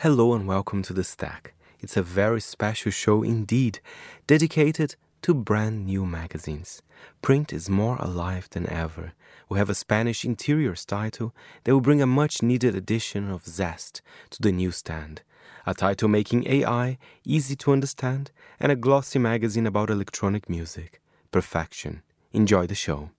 Hello 0.00 0.34
and 0.34 0.46
welcome 0.46 0.82
to 0.82 0.92
The 0.92 1.02
Stack. 1.02 1.54
It's 1.80 1.96
a 1.96 2.02
very 2.02 2.42
special 2.42 2.92
show 2.92 3.22
indeed, 3.22 3.80
dedicated 4.26 4.94
to 5.22 5.32
brand 5.32 5.86
new 5.86 6.04
magazines. 6.04 6.82
Print 7.22 7.50
is 7.50 7.70
more 7.70 7.96
alive 7.96 8.46
than 8.50 8.68
ever. 8.68 9.14
We 9.48 9.58
have 9.58 9.70
a 9.70 9.74
Spanish 9.74 10.22
interiors 10.22 10.84
title 10.84 11.34
that 11.64 11.72
will 11.72 11.80
bring 11.80 12.02
a 12.02 12.06
much 12.06 12.42
needed 12.42 12.74
addition 12.74 13.30
of 13.30 13.46
zest 13.46 14.02
to 14.32 14.42
the 14.42 14.52
newsstand. 14.52 15.22
A 15.64 15.72
title 15.72 16.08
making 16.10 16.46
AI 16.46 16.98
easy 17.24 17.56
to 17.56 17.72
understand, 17.72 18.32
and 18.60 18.70
a 18.70 18.76
glossy 18.76 19.18
magazine 19.18 19.66
about 19.66 19.88
electronic 19.88 20.50
music. 20.50 21.00
Perfection. 21.30 22.02
Enjoy 22.34 22.66
the 22.66 22.74
show. 22.74 23.12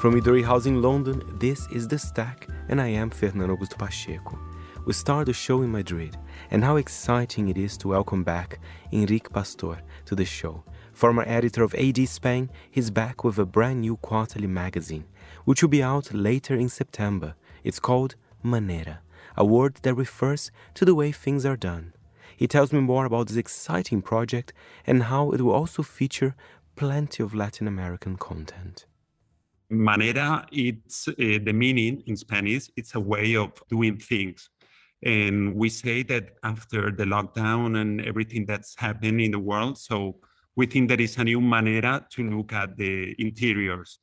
From 0.00 0.14
Midori 0.14 0.42
House 0.42 0.64
in 0.64 0.80
London, 0.80 1.22
this 1.38 1.66
is 1.70 1.86
The 1.86 1.98
Stack, 1.98 2.48
and 2.70 2.80
I 2.80 2.86
am 2.86 3.10
Fernando 3.10 3.54
Augusto 3.54 3.76
Pacheco. 3.76 4.38
We 4.86 4.94
start 4.94 5.26
the 5.26 5.34
show 5.34 5.60
in 5.60 5.70
Madrid, 5.70 6.16
and 6.50 6.64
how 6.64 6.76
exciting 6.76 7.48
it 7.48 7.58
is 7.58 7.76
to 7.76 7.88
welcome 7.88 8.24
back 8.24 8.60
Enrique 8.92 9.28
Pastor 9.28 9.82
to 10.06 10.14
the 10.14 10.24
show. 10.24 10.64
Former 10.94 11.22
editor 11.26 11.62
of 11.62 11.74
AD 11.74 12.08
Spain, 12.08 12.48
he's 12.70 12.88
back 12.88 13.24
with 13.24 13.38
a 13.38 13.44
brand 13.44 13.82
new 13.82 13.98
quarterly 13.98 14.46
magazine, 14.46 15.04
which 15.44 15.60
will 15.60 15.68
be 15.68 15.82
out 15.82 16.14
later 16.14 16.54
in 16.54 16.70
September. 16.70 17.34
It's 17.62 17.78
called 17.78 18.14
Manera, 18.42 19.00
a 19.36 19.44
word 19.44 19.80
that 19.82 19.92
refers 19.92 20.50
to 20.76 20.86
the 20.86 20.94
way 20.94 21.12
things 21.12 21.44
are 21.44 21.58
done. 21.58 21.92
He 22.34 22.46
tells 22.46 22.72
me 22.72 22.80
more 22.80 23.04
about 23.04 23.28
this 23.28 23.36
exciting 23.36 24.00
project 24.00 24.54
and 24.86 25.02
how 25.02 25.32
it 25.32 25.42
will 25.42 25.52
also 25.52 25.82
feature 25.82 26.34
plenty 26.74 27.22
of 27.22 27.34
Latin 27.34 27.68
American 27.68 28.16
content. 28.16 28.86
Manera, 29.70 30.46
it's 30.50 31.06
uh, 31.06 31.12
the 31.16 31.52
meaning 31.52 32.02
in 32.06 32.16
Spanish, 32.16 32.68
it's 32.76 32.96
a 32.96 33.00
way 33.00 33.36
of 33.36 33.52
doing 33.68 33.96
things. 33.96 34.50
And 35.02 35.54
we 35.54 35.68
say 35.68 36.02
that 36.04 36.34
after 36.42 36.90
the 36.90 37.04
lockdown 37.04 37.80
and 37.80 38.00
everything 38.02 38.44
that's 38.46 38.74
happened 38.76 39.20
in 39.20 39.30
the 39.30 39.38
world, 39.38 39.78
so 39.78 40.16
we 40.56 40.66
think 40.66 40.88
there 40.88 41.00
is 41.00 41.16
a 41.16 41.24
new 41.24 41.40
manera 41.40 42.04
to 42.10 42.28
look 42.28 42.52
at 42.52 42.76
the 42.76 43.14
interiors, 43.18 44.00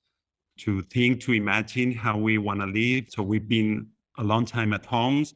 to 0.59 0.81
think, 0.83 1.21
to 1.21 1.33
imagine 1.33 1.91
how 1.91 2.17
we 2.17 2.37
want 2.37 2.61
to 2.61 2.65
live. 2.65 3.05
So 3.09 3.21
we've 3.21 3.47
been 3.47 3.87
a 4.17 4.23
long 4.23 4.45
time 4.45 4.73
at 4.73 4.85
homes 4.85 5.35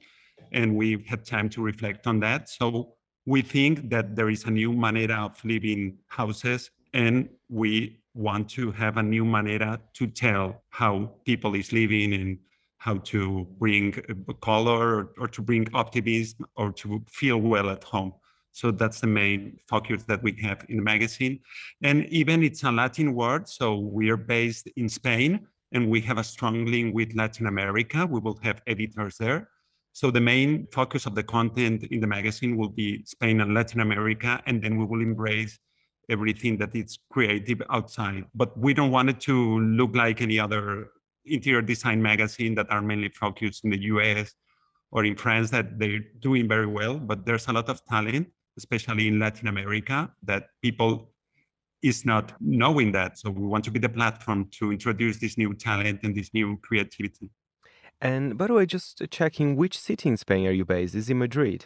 and 0.52 0.76
we've 0.76 1.06
had 1.06 1.26
time 1.26 1.50
to 1.50 1.62
reflect 1.62 2.08
on 2.08 2.20
that. 2.22 2.50
So 2.50 2.96
we 3.26 3.42
think 3.42 3.90
that 3.90 4.16
there 4.16 4.30
is 4.30 4.46
a 4.46 4.52
new 4.52 4.74
manera 4.74 5.26
of 5.26 5.44
living 5.46 5.98
houses 6.08 6.72
and 6.94 7.30
we 7.50 8.01
want 8.14 8.50
to 8.50 8.72
have 8.72 8.98
a 8.98 9.04
new 9.04 9.26
manera 9.26 9.80
to 9.94 10.08
tell 10.08 10.62
how 10.70 11.12
people 11.26 11.56
is 11.56 11.72
living 11.72 12.14
and 12.14 12.38
how 12.78 12.98
to 12.98 13.48
bring 13.60 13.94
uh, 14.10 14.34
color 14.42 14.98
or, 14.98 15.10
or, 15.20 15.28
to 15.28 15.42
bring 15.42 15.68
optimism 15.74 16.46
or 16.56 16.72
to 16.72 17.02
feel 17.08 17.38
well 17.38 17.70
at 17.70 17.84
home. 17.84 18.12
So 18.54 18.72
that's 18.72 19.00
the 19.00 19.08
main 19.08 19.60
focus 19.70 20.04
that 20.04 20.22
we 20.24 20.36
have 20.42 20.66
in 20.68 20.78
the 20.78 20.84
magazine. 20.84 21.40
And 21.84 22.06
even 22.08 22.44
it's 22.44 22.64
a 22.64 22.72
Latin 22.72 23.14
word. 23.14 23.48
So 23.48 23.76
we 23.78 24.10
are 24.10 24.18
based 24.18 24.68
in 24.76 24.90
Spain 24.90 25.48
and 25.72 25.90
we 25.90 26.02
have 26.02 26.18
a 26.18 26.24
strong 26.24 26.66
link 26.66 26.94
with 26.94 27.16
Latin 27.16 27.46
America. 27.46 28.06
We 28.06 28.20
will 28.20 28.40
have 28.42 28.62
editors 28.68 29.18
there. 29.18 29.50
So 29.94 30.10
the 30.10 30.22
main 30.22 30.68
focus 30.72 31.06
of 31.06 31.16
the 31.16 31.24
content 31.24 31.84
in 31.84 32.00
the 32.00 32.08
magazine 32.08 32.58
will 32.58 32.70
be 32.70 33.04
Spain 33.06 33.42
and 33.42 33.54
Latin 33.54 33.82
America. 33.82 34.42
And 34.48 34.62
then 34.62 34.78
we 34.78 34.86
will 34.86 35.02
embrace 35.02 35.60
everything 36.12 36.58
that 36.58 36.76
is 36.76 37.00
creative 37.12 37.62
outside. 37.70 38.26
But 38.36 38.58
we 38.58 38.74
don't 38.74 38.92
want 38.92 39.10
it 39.10 39.20
to 39.22 39.60
look 39.60 39.96
like 39.96 40.22
any 40.22 40.40
other 40.40 40.90
interior 41.26 41.62
design 41.62 42.02
magazine 42.02 42.56
that 42.56 42.70
are 42.70 42.82
mainly 42.82 43.10
focused 43.10 43.64
in 43.64 43.72
the 43.72 43.82
US 43.94 44.34
or 44.92 45.06
in 45.06 45.16
France 45.16 45.50
that 45.52 45.80
they're 45.80 46.04
doing 46.20 46.48
very 46.48 46.68
well. 46.68 46.98
But 46.98 47.26
there's 47.26 47.48
a 47.48 47.54
lot 47.54 47.70
of 47.70 47.84
talent, 47.86 48.28
especially 48.58 49.08
in 49.08 49.20
Latin 49.20 49.48
America, 49.48 50.12
that 50.24 50.48
people 50.62 51.12
is 51.82 52.06
not 52.06 52.34
knowing 52.40 52.92
that. 52.92 53.18
So 53.18 53.32
we 53.32 53.48
want 53.48 53.64
to 53.66 53.72
be 53.72 53.80
the 53.80 53.90
platform 53.90 54.50
to 54.60 54.72
introduce 54.72 55.18
this 55.18 55.38
new 55.38 55.54
talent 55.54 56.02
and 56.04 56.16
this 56.16 56.34
new 56.34 56.58
creativity. 56.58 57.30
And 58.00 58.38
by 58.38 58.48
the 58.48 58.54
way, 58.54 58.66
just 58.66 59.02
checking 59.12 59.56
which 59.56 59.78
city 59.80 60.10
in 60.10 60.18
Spain 60.18 60.48
are 60.48 60.52
you 60.52 60.66
based? 60.66 60.96
Is 60.96 61.10
it 61.10 61.14
Madrid? 61.14 61.66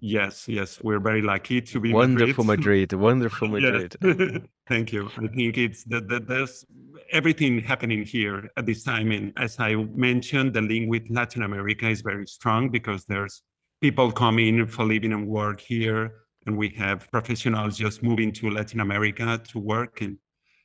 Yes, 0.00 0.46
yes, 0.48 0.80
we're 0.82 1.00
very 1.00 1.22
lucky 1.22 1.60
to 1.60 1.80
be 1.80 1.92
wonderful 1.92 2.44
Madrid. 2.44 2.92
Wonderful 2.92 3.48
Madrid. 3.56 3.96
Thank 4.68 4.92
you. 4.92 5.10
I 5.16 5.26
think 5.28 5.56
it's 5.58 5.84
that, 5.84 6.08
that 6.08 6.28
there's 6.28 6.64
everything 7.10 7.60
happening 7.60 8.04
here 8.04 8.50
at 8.56 8.66
this 8.66 8.84
time, 8.84 9.10
and 9.12 9.32
as 9.36 9.58
I 9.58 9.74
mentioned, 9.74 10.54
the 10.54 10.60
link 10.60 10.90
with 10.90 11.04
Latin 11.10 11.42
America 11.42 11.88
is 11.88 12.02
very 12.02 12.26
strong 12.26 12.68
because 12.70 13.04
there's 13.06 13.42
people 13.80 14.12
coming 14.12 14.66
for 14.66 14.84
living 14.84 15.12
and 15.12 15.26
work 15.26 15.60
here, 15.60 16.12
and 16.46 16.56
we 16.56 16.68
have 16.70 17.10
professionals 17.10 17.78
just 17.78 18.02
moving 18.02 18.30
to 18.32 18.50
Latin 18.50 18.80
America 18.80 19.40
to 19.52 19.58
work, 19.58 20.00
and 20.02 20.18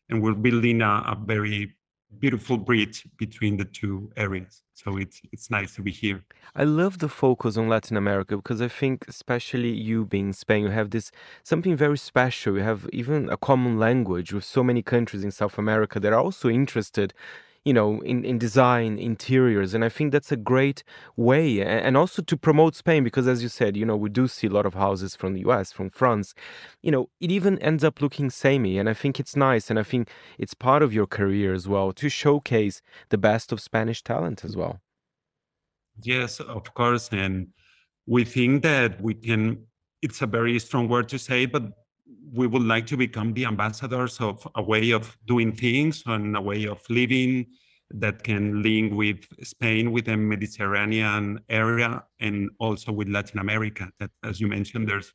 and 0.10 0.22
we're 0.22 0.34
building 0.34 0.82
a, 0.82 1.04
a 1.08 1.18
very 1.26 1.74
beautiful 2.20 2.58
bridge 2.58 3.08
between 3.18 3.58
the 3.58 3.66
two 3.66 4.12
areas. 4.18 4.62
So 4.74 4.98
it's 4.98 5.22
it's 5.32 5.50
nice 5.50 5.76
to 5.76 5.82
be 5.82 5.92
here. 5.92 6.24
I 6.56 6.64
love 6.64 7.00
the 7.00 7.10
focus 7.10 7.58
on 7.58 7.70
Latin 7.70 7.98
America 7.98 8.36
because 8.36 8.62
I 8.62 8.68
think, 8.68 9.06
especially 9.08 9.72
you 9.72 10.06
being 10.06 10.34
Spain, 10.34 10.64
you 10.64 10.72
have 10.72 10.90
this 10.90 11.12
something 11.44 11.76
very 11.76 11.98
special. 11.98 12.58
You 12.58 12.64
have 12.64 12.90
even 12.92 13.30
a 13.30 13.38
common 13.38 13.78
language 13.78 14.34
with 14.34 14.44
so 14.44 14.64
many 14.64 14.82
countries 14.82 15.24
in 15.24 15.32
South 15.32 15.58
America 15.58 16.00
that 16.00 16.14
are 16.14 16.20
also 16.20 16.50
interested 16.50 17.14
you 17.66 17.74
know, 17.74 18.02
in, 18.02 18.26
in 18.26 18.38
design, 18.38 19.00
interiors. 19.00 19.74
And 19.74 19.86
I 19.86 19.90
think 19.90 20.12
that's 20.12 20.32
a 20.32 20.38
great 20.38 20.84
way. 21.16 21.62
And 21.62 21.96
also 21.96 22.22
to 22.22 22.38
promote 22.38 22.76
Spain, 22.76 23.04
because 23.04 23.28
as 23.28 23.42
you 23.42 23.50
said, 23.50 23.78
you 23.78 23.86
know, 23.86 23.96
we 23.96 24.10
do 24.10 24.28
see 24.28 24.48
a 24.48 24.50
lot 24.50 24.66
of 24.66 24.74
houses 24.74 25.16
from 25.16 25.34
the 25.34 25.42
US, 25.50 25.72
from 25.72 25.90
France. 25.90 26.34
You 26.82 26.92
know, 26.92 27.10
it 27.22 27.32
even 27.32 27.58
ends 27.60 27.84
up 27.84 28.02
looking 28.02 28.30
samey. 28.30 28.78
And 28.78 28.90
I 28.90 28.94
think 28.94 29.20
it's 29.20 29.36
nice. 29.36 29.70
And 29.70 29.80
I 29.80 29.84
think 29.84 30.10
it's 30.38 30.54
part 30.54 30.84
of 30.84 30.94
your 30.94 31.08
career 31.08 31.54
as 31.54 31.68
well 31.68 31.94
to 31.94 32.10
showcase 32.10 32.82
the 33.10 33.18
best 33.18 33.52
of 33.52 33.62
Spanish 33.62 34.04
talent 34.04 34.44
as 34.44 34.58
well. 34.58 34.82
Yes, 36.02 36.40
of 36.42 36.74
course. 36.74 37.10
And 37.12 37.48
we 38.06 38.26
think 38.26 38.64
that 38.64 39.02
we 39.02 39.14
can, 39.14 39.66
it's 40.02 40.22
a 40.22 40.28
very 40.28 40.60
strong 40.60 40.90
word 40.90 41.08
to 41.10 41.20
say, 41.20 41.46
but 41.46 41.64
we 42.32 42.48
would 42.48 42.64
like 42.64 42.86
to 42.88 42.98
become 42.98 43.34
the 43.34 43.46
ambassadors 43.46 44.20
of 44.20 44.48
a 44.56 44.62
way 44.62 44.92
of 44.92 45.18
doing 45.26 45.52
things 45.52 46.04
and 46.06 46.36
a 46.36 46.42
way 46.42 46.66
of 46.66 46.82
living 46.90 47.48
that 47.92 48.24
can 48.24 48.64
link 48.64 48.94
with 48.94 49.26
Spain, 49.44 49.92
with 49.92 50.06
the 50.06 50.18
Mediterranean 50.18 51.40
area, 51.50 52.04
and 52.20 52.50
also 52.60 52.92
with 52.92 53.08
Latin 53.08 53.40
America. 53.40 53.90
That, 54.00 54.10
as 54.24 54.42
you 54.42 54.48
mentioned, 54.48 54.88
there's 54.88 55.14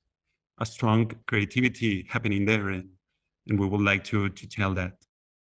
a 0.59 0.67
strong 0.67 1.11
creativity 1.27 2.07
happening 2.09 2.45
there, 2.45 2.69
and, 2.69 2.89
and 3.49 3.59
we 3.59 3.67
would 3.67 3.81
like 3.81 4.05
to, 4.05 4.29
to 4.29 4.47
tell 4.47 4.75
that. 4.75 4.93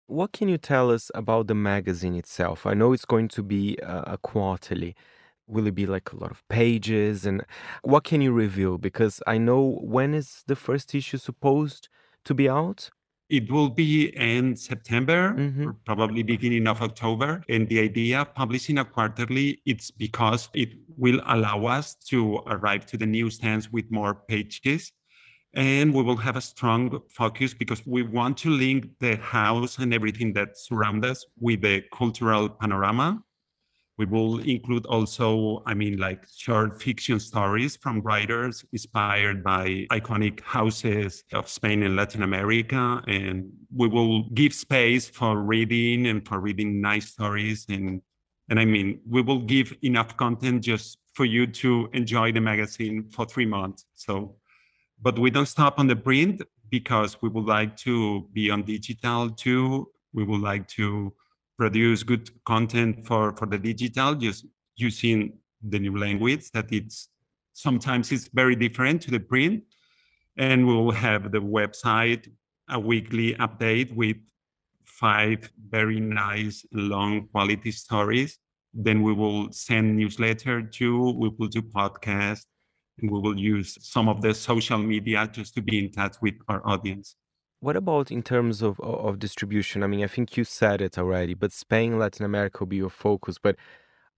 What 0.08 0.32
can 0.32 0.50
you 0.50 0.58
tell 0.58 0.90
us 0.90 1.12
about 1.14 1.48
the 1.48 1.56
magazine 1.56 2.16
itself? 2.16 2.66
I 2.66 2.74
know 2.74 2.94
it's 2.94 3.06
going 3.06 3.28
to 3.30 3.44
be 3.44 3.78
a, 3.84 4.14
a 4.14 4.18
quarterly 4.18 4.96
will 5.50 5.68
it 5.68 5.76
be 5.76 5.86
like 5.86 6.12
a 6.12 6.16
lot 6.16 6.32
of 6.32 6.48
pages 6.48 7.26
and 7.26 7.44
what 7.82 8.04
can 8.04 8.22
you 8.22 8.32
reveal 8.32 8.78
because 8.78 9.22
i 9.28 9.38
know 9.38 9.80
when 9.82 10.14
is 10.14 10.44
the 10.48 10.56
first 10.56 10.94
issue 10.94 11.18
supposed 11.18 11.90
to 12.24 12.34
be 12.34 12.48
out 12.48 12.90
it 13.30 13.52
will 13.52 13.70
be 13.70 14.08
in 14.18 14.56
September, 14.56 15.36
mm-hmm. 15.38 15.70
probably 15.86 16.24
beginning 16.24 16.68
of 16.68 16.82
October. 16.82 17.44
And 17.48 17.70
the 17.70 17.80
idea 17.80 18.22
of 18.22 18.34
publishing 18.34 18.80
a 18.80 18.86
quarterly, 18.86 19.62
it's 19.68 19.92
because 19.92 20.50
it 20.56 20.70
will 20.98 21.22
allow 21.28 21.66
us 21.66 21.94
to 22.08 22.38
arrive 22.48 22.88
to 22.88 22.98
the 22.98 23.06
newsstands 23.06 23.72
with 23.72 23.86
more 23.92 24.16
pages. 24.16 24.92
And 25.54 25.94
we 25.94 26.02
will 26.02 26.18
have 26.18 26.38
a 26.38 26.42
strong 26.42 27.02
focus 27.10 27.54
because 27.54 27.86
we 27.86 28.02
want 28.02 28.38
to 28.40 28.50
link 28.50 28.88
the 29.00 29.18
house 29.18 29.78
and 29.78 29.94
everything 29.94 30.34
that 30.34 30.58
surrounds 30.58 31.06
us 31.06 31.26
with 31.40 31.62
the 31.62 31.84
cultural 31.94 32.50
panorama 32.50 33.24
we 34.00 34.06
will 34.06 34.40
include 34.40 34.86
also, 34.86 35.62
I 35.66 35.74
mean, 35.74 35.98
like 35.98 36.26
short 36.34 36.82
fiction 36.82 37.20
stories 37.20 37.76
from 37.76 38.00
writers 38.00 38.64
inspired 38.72 39.44
by 39.44 39.88
iconic 39.92 40.40
houses 40.40 41.26
of 41.34 41.50
Spain 41.50 41.84
and 41.84 41.98
Latin 41.98 42.24
America. 42.24 43.04
And 43.08 43.52
we 43.76 43.90
will 43.90 44.30
give 44.30 44.54
space 44.54 45.10
for 45.10 45.40
reading 45.40 46.08
and 46.08 46.26
for 46.26 46.40
reading 46.40 46.80
nice 46.80 47.10
stories. 47.10 47.66
And, 47.68 48.02
and 48.50 48.58
I 48.58 48.64
mean, 48.64 49.02
we 49.06 49.22
will 49.22 49.42
give 49.42 49.76
enough 49.82 50.16
content 50.16 50.64
just 50.64 50.98
for 51.14 51.26
you 51.26 51.46
to 51.46 51.90
enjoy 51.92 52.32
the 52.32 52.40
magazine 52.40 53.10
for 53.12 53.26
three 53.26 53.46
months. 53.46 53.86
So, 53.96 54.38
but 55.02 55.20
we 55.20 55.30
don't 55.30 55.46
stop 55.46 55.78
on 55.78 55.88
the 55.88 55.98
print 55.98 56.42
because 56.70 57.22
we 57.22 57.28
would 57.28 57.48
like 57.48 57.76
to 57.80 58.30
be 58.32 58.50
on 58.50 58.64
digital 58.64 59.30
too. 59.30 59.90
We 60.14 60.24
would 60.24 60.40
like 60.40 60.70
to 60.70 61.14
produce 61.60 62.04
good 62.04 62.32
content 62.46 63.06
for, 63.06 63.36
for 63.36 63.46
the 63.46 63.60
digital, 63.60 64.16
just 64.16 64.46
using 64.78 65.34
the 65.62 65.78
new 65.78 65.98
language 65.98 66.50
that 66.52 66.72
it's 66.72 67.10
sometimes 67.54 68.14
it's 68.14 68.30
very 68.34 68.56
different 68.56 69.02
to 69.02 69.12
the 69.12 69.20
print. 69.20 69.62
And 70.38 70.66
we 70.66 70.74
will 70.74 70.92
have 70.92 71.34
the 71.34 71.42
website, 71.42 72.30
a 72.70 72.80
weekly 72.80 73.34
update 73.36 73.94
with 73.94 74.16
five 74.86 75.52
very 75.70 76.00
nice, 76.00 76.66
long 76.72 77.28
quality 77.28 77.72
stories. 77.72 78.40
Then 78.74 79.02
we 79.02 79.12
will 79.12 79.52
send 79.52 79.98
newsletter 79.98 80.62
to, 80.62 81.12
we 81.12 81.30
will 81.38 81.48
do 81.48 81.62
podcast, 81.62 82.46
and 83.00 83.12
we 83.12 83.20
will 83.20 83.38
use 83.38 83.78
some 83.82 84.08
of 84.08 84.22
the 84.22 84.34
social 84.34 84.78
media 84.78 85.30
just 85.30 85.56
to 85.56 85.62
be 85.62 85.78
in 85.78 85.92
touch 85.92 86.16
with 86.22 86.36
our 86.48 86.66
audience. 86.66 87.18
What 87.62 87.76
about 87.76 88.10
in 88.10 88.24
terms 88.24 88.62
of, 88.62 88.80
of 88.80 89.20
distribution? 89.20 89.84
I 89.84 89.88
mean, 89.88 90.04
I 90.04 90.08
think 90.08 90.38
you 90.38 90.46
said 90.46 90.82
it 90.82 90.98
already, 90.98 91.34
but 91.34 91.52
Spain, 91.52 92.00
Latin 92.00 92.26
America 92.26 92.60
will 92.62 92.68
be 92.68 92.78
your 92.78 92.90
focus. 92.90 93.38
But 93.38 93.58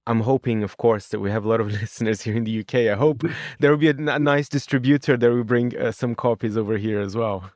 I'm 0.05 0.21
hoping, 0.21 0.61
of 0.61 0.77
course, 0.77 1.07
that 1.07 1.19
we 1.19 1.31
have 1.31 1.45
a 1.45 1.49
lot 1.49 1.59
of 1.59 1.71
listeners 1.81 2.21
here 2.21 2.35
in 2.35 2.43
the 2.43 2.59
UK. 2.59 2.75
I 2.75 2.95
hope 2.95 3.23
there 3.59 3.71
will 3.71 3.77
be 3.77 3.89
a, 3.89 3.95
a 3.97 4.19
nice 4.19 4.47
distributor 4.47 5.17
that 5.17 5.31
will 5.31 5.43
bring 5.43 5.75
uh, 5.75 5.91
some 5.91 6.13
copies 6.13 6.55
over 6.55 6.77
here 6.77 6.99
as 6.99 7.15
well. 7.15 7.51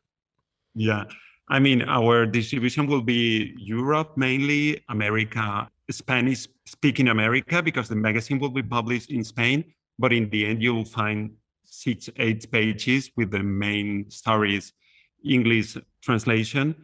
Yeah. 0.74 1.04
I 1.50 1.60
mean, 1.60 1.84
our 1.84 2.26
distribution 2.26 2.88
will 2.88 3.04
be 3.04 3.54
Europe 3.60 4.18
mainly, 4.18 4.84
America, 4.90 5.70
Spanish 5.92 6.48
speaking 6.66 7.10
America, 7.10 7.62
because 7.62 7.88
the 7.88 7.96
magazine 7.96 8.40
will 8.40 8.50
be 8.50 8.64
published 8.64 9.12
in 9.12 9.24
Spain. 9.24 9.64
But 10.00 10.12
in 10.12 10.32
the 10.32 10.48
end, 10.48 10.64
you'll 10.64 10.86
find 10.86 11.32
six, 11.64 12.10
eight 12.18 12.52
pages 12.52 13.12
with 13.16 13.30
the 13.30 13.44
main 13.44 14.10
stories 14.10 14.74
English 15.26 15.78
translation. 16.02 16.76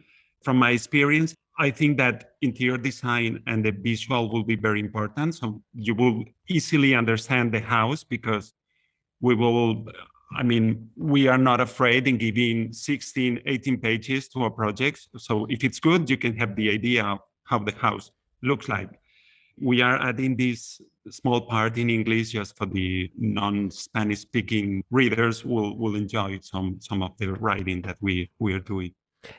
From 0.42 0.56
my 0.56 0.70
experience, 0.70 1.34
I 1.58 1.70
think 1.70 1.98
that 1.98 2.32
interior 2.40 2.78
design 2.78 3.42
and 3.46 3.64
the 3.64 3.70
visual 3.70 4.30
will 4.32 4.42
be 4.42 4.56
very 4.56 4.80
important. 4.80 5.34
So 5.34 5.62
you 5.74 5.94
will 5.94 6.24
easily 6.48 6.94
understand 6.94 7.52
the 7.52 7.60
house 7.60 8.02
because 8.04 8.52
we 9.20 9.34
will, 9.34 9.84
I 10.36 10.42
mean, 10.42 10.90
we 10.96 11.28
are 11.28 11.38
not 11.38 11.60
afraid 11.60 12.08
in 12.08 12.16
giving 12.16 12.72
16, 12.72 13.40
18 13.46 13.80
pages 13.80 14.28
to 14.30 14.46
a 14.46 14.50
project. 14.50 15.08
So 15.16 15.46
if 15.48 15.62
it's 15.62 15.78
good, 15.78 16.10
you 16.10 16.16
can 16.16 16.36
have 16.36 16.56
the 16.56 16.70
idea 16.70 17.04
of 17.04 17.18
how 17.44 17.58
the 17.58 17.72
house 17.72 18.10
looks 18.42 18.68
like. 18.68 18.90
We 19.60 19.82
are 19.82 20.00
adding 20.02 20.36
this 20.36 20.80
small 21.10 21.40
part 21.40 21.78
in 21.78 21.90
English 21.90 22.30
just 22.30 22.56
for 22.56 22.66
the 22.66 23.10
non-Spanish 23.18 24.20
speaking 24.20 24.82
readers 24.90 25.44
will 25.44 25.76
will 25.76 25.96
enjoy 25.96 26.38
some 26.42 26.78
some 26.80 27.02
of 27.02 27.16
the 27.18 27.32
writing 27.34 27.82
that 27.82 27.96
we 28.00 28.30
we 28.38 28.52
are 28.54 28.60
doing. 28.60 28.92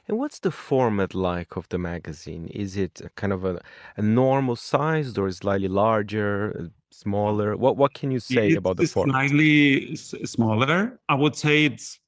And 0.07 0.18
what's 0.18 0.39
the 0.39 0.51
format 0.51 1.13
like 1.13 1.57
of 1.57 1.68
the 1.69 1.77
magazine? 1.77 2.48
Is 2.48 2.77
it 2.77 3.01
kind 3.15 3.33
of 3.33 3.44
a, 3.44 3.62
a 3.98 4.01
normal 4.01 4.56
sized 4.56 5.18
or 5.18 5.30
slightly 5.31 5.68
larger, 5.68 6.71
smaller? 6.92 7.57
What 7.57 7.77
what 7.77 7.94
can 7.94 8.12
you 8.12 8.19
say 8.19 8.48
it's 8.48 8.57
about 8.57 8.77
the 8.77 8.88
format? 8.88 9.13
Slightly 9.13 9.95
smaller. 9.95 11.00
I 11.09 11.16
would 11.16 11.36
say 11.36 11.66
it's 11.66 12.00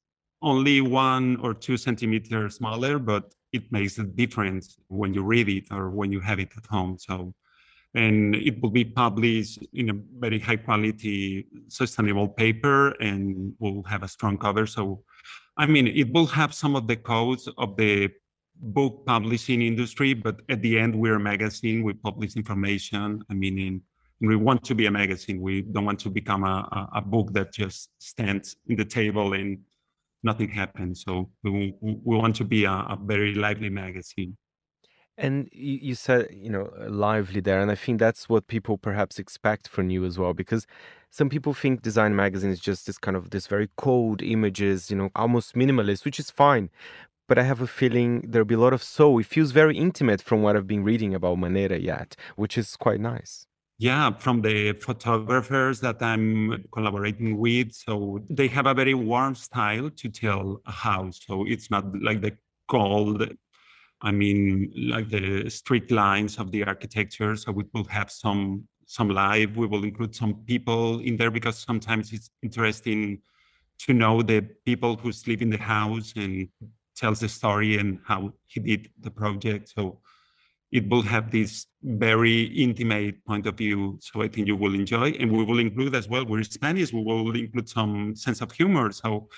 only 0.42 0.80
one 0.80 1.36
or 1.42 1.54
two 1.54 1.76
centimeters 1.76 2.56
smaller, 2.56 2.98
but 2.98 3.34
it 3.52 3.70
makes 3.72 3.98
a 3.98 4.04
difference 4.04 4.76
when 4.88 5.14
you 5.14 5.22
read 5.22 5.48
it 5.48 5.64
or 5.70 5.90
when 5.90 6.12
you 6.12 6.20
have 6.20 6.38
it 6.38 6.52
at 6.56 6.66
home. 6.66 6.98
So 6.98 7.34
and 7.96 8.36
it 8.36 8.60
will 8.60 8.70
be 8.70 8.84
published 8.84 9.58
in 9.72 9.88
a 9.88 9.94
very 10.18 10.38
high 10.38 10.56
quality 10.56 11.46
sustainable 11.68 12.28
paper 12.28 12.90
and 13.00 13.54
will 13.58 13.82
have 13.84 14.02
a 14.02 14.08
strong 14.08 14.36
cover. 14.38 14.66
So 14.66 15.02
i 15.58 15.64
mean 15.64 15.86
it 15.86 16.12
will 16.12 16.26
have 16.26 16.52
some 16.52 16.76
of 16.76 16.86
the 16.86 16.96
codes 16.96 17.48
of 17.56 17.76
the 17.78 18.10
book 18.56 19.06
publishing 19.06 19.62
industry 19.62 20.12
but 20.12 20.36
at 20.50 20.60
the 20.60 20.78
end 20.78 20.94
we're 20.94 21.16
a 21.16 21.20
magazine. 21.32 21.82
We 21.82 21.94
publish 21.94 22.36
information. 22.36 23.24
I 23.30 23.34
mean 23.34 23.58
in, 23.58 23.74
we 24.20 24.36
want 24.36 24.62
to 24.64 24.74
be 24.74 24.86
a 24.86 24.90
magazine. 24.90 25.40
We 25.40 25.62
don't 25.62 25.86
want 25.86 26.00
to 26.00 26.10
become 26.10 26.44
a, 26.44 26.88
a, 26.94 27.02
book 27.02 27.32
that 27.32 27.52
just 27.52 27.90
stands 27.98 28.56
in 28.66 28.76
the 28.76 28.84
table 28.84 29.34
and 29.34 29.58
nothing 30.22 30.48
happens. 30.48 31.04
So 31.04 31.30
we, 31.44 31.74
we 31.80 32.16
want 32.16 32.34
to 32.36 32.44
be 32.44 32.64
a, 32.64 32.72
a 32.72 32.98
very 33.02 33.34
lively 33.34 33.68
magazine 33.68 34.36
and 35.18 35.48
you, 35.52 35.78
you 35.82 35.94
said, 35.94 36.28
you 36.32 36.50
know, 36.50 36.70
lively 36.88 37.40
there. 37.40 37.60
And 37.60 37.70
I 37.70 37.74
think 37.74 37.98
that's 37.98 38.28
what 38.28 38.46
people 38.46 38.78
perhaps 38.78 39.18
expect 39.18 39.68
from 39.68 39.90
you 39.90 40.04
as 40.04 40.18
well, 40.18 40.34
because 40.34 40.66
some 41.10 41.28
people 41.28 41.54
think 41.54 41.82
design 41.82 42.14
magazine 42.14 42.50
is 42.50 42.60
just 42.60 42.86
this 42.86 42.98
kind 42.98 43.16
of 43.16 43.30
this 43.30 43.46
very 43.46 43.70
cold 43.76 44.22
images, 44.22 44.90
you 44.90 44.96
know, 44.96 45.10
almost 45.14 45.54
minimalist, 45.54 46.04
which 46.04 46.20
is 46.20 46.30
fine. 46.30 46.70
But 47.28 47.38
I 47.38 47.42
have 47.42 47.60
a 47.60 47.66
feeling 47.66 48.20
there'll 48.20 48.46
be 48.46 48.54
a 48.54 48.58
lot 48.58 48.72
of 48.72 48.82
soul. 48.82 49.18
It 49.18 49.26
feels 49.26 49.50
very 49.50 49.76
intimate 49.76 50.22
from 50.22 50.42
what 50.42 50.54
I've 50.56 50.66
been 50.66 50.84
reading 50.84 51.14
about 51.14 51.38
Manera 51.38 51.78
yet, 51.78 52.14
which 52.36 52.56
is 52.56 52.76
quite 52.76 53.00
nice. 53.00 53.46
Yeah, 53.78 54.10
from 54.12 54.40
the 54.42 54.72
photographers 54.74 55.80
that 55.80 56.00
I'm 56.00 56.64
collaborating 56.72 57.36
with. 57.36 57.74
So 57.74 58.20
they 58.30 58.48
have 58.48 58.66
a 58.66 58.74
very 58.74 58.94
warm 58.94 59.34
style 59.34 59.90
to 59.90 60.08
tell 60.08 60.60
house. 60.66 61.20
So 61.26 61.44
it's 61.46 61.70
not 61.70 61.84
like 62.00 62.20
the 62.20 62.36
cold 62.68 63.28
I 64.02 64.12
mean, 64.12 64.72
like 64.76 65.08
the 65.08 65.48
strict 65.48 65.90
lines 65.90 66.38
of 66.38 66.50
the 66.50 66.64
architecture. 66.64 67.36
So 67.36 67.52
we 67.52 67.64
will 67.72 67.84
have 67.84 68.10
some 68.10 68.68
some 68.86 69.08
live. 69.08 69.56
We 69.56 69.66
will 69.66 69.84
include 69.84 70.14
some 70.14 70.34
people 70.46 71.00
in 71.00 71.16
there 71.16 71.30
because 71.30 71.58
sometimes 71.58 72.12
it's 72.12 72.30
interesting 72.42 73.20
to 73.78 73.92
know 73.92 74.22
the 74.22 74.42
people 74.64 74.96
who 74.96 75.10
live 75.26 75.42
in 75.42 75.50
the 75.50 75.58
house 75.58 76.12
and 76.16 76.48
tells 76.94 77.20
the 77.20 77.28
story 77.28 77.78
and 77.78 77.98
how 78.04 78.32
he 78.46 78.60
did 78.60 78.90
the 79.00 79.10
project. 79.10 79.68
So 79.68 80.00
it 80.72 80.88
will 80.88 81.02
have 81.02 81.30
this 81.30 81.66
very 81.82 82.42
intimate 82.42 83.24
point 83.24 83.46
of 83.46 83.56
view. 83.56 83.98
So 84.00 84.22
I 84.22 84.28
think 84.28 84.46
you 84.46 84.56
will 84.56 84.74
enjoy. 84.74 85.10
And 85.20 85.30
we 85.30 85.44
will 85.44 85.58
include 85.58 85.94
as 85.94 86.08
well, 86.08 86.24
we're 86.24 86.42
Spanish, 86.44 86.92
we 86.92 87.02
will 87.02 87.36
include 87.36 87.68
some 87.68 88.14
sense 88.14 88.40
of 88.40 88.52
humor. 88.52 88.92
So 88.92 89.28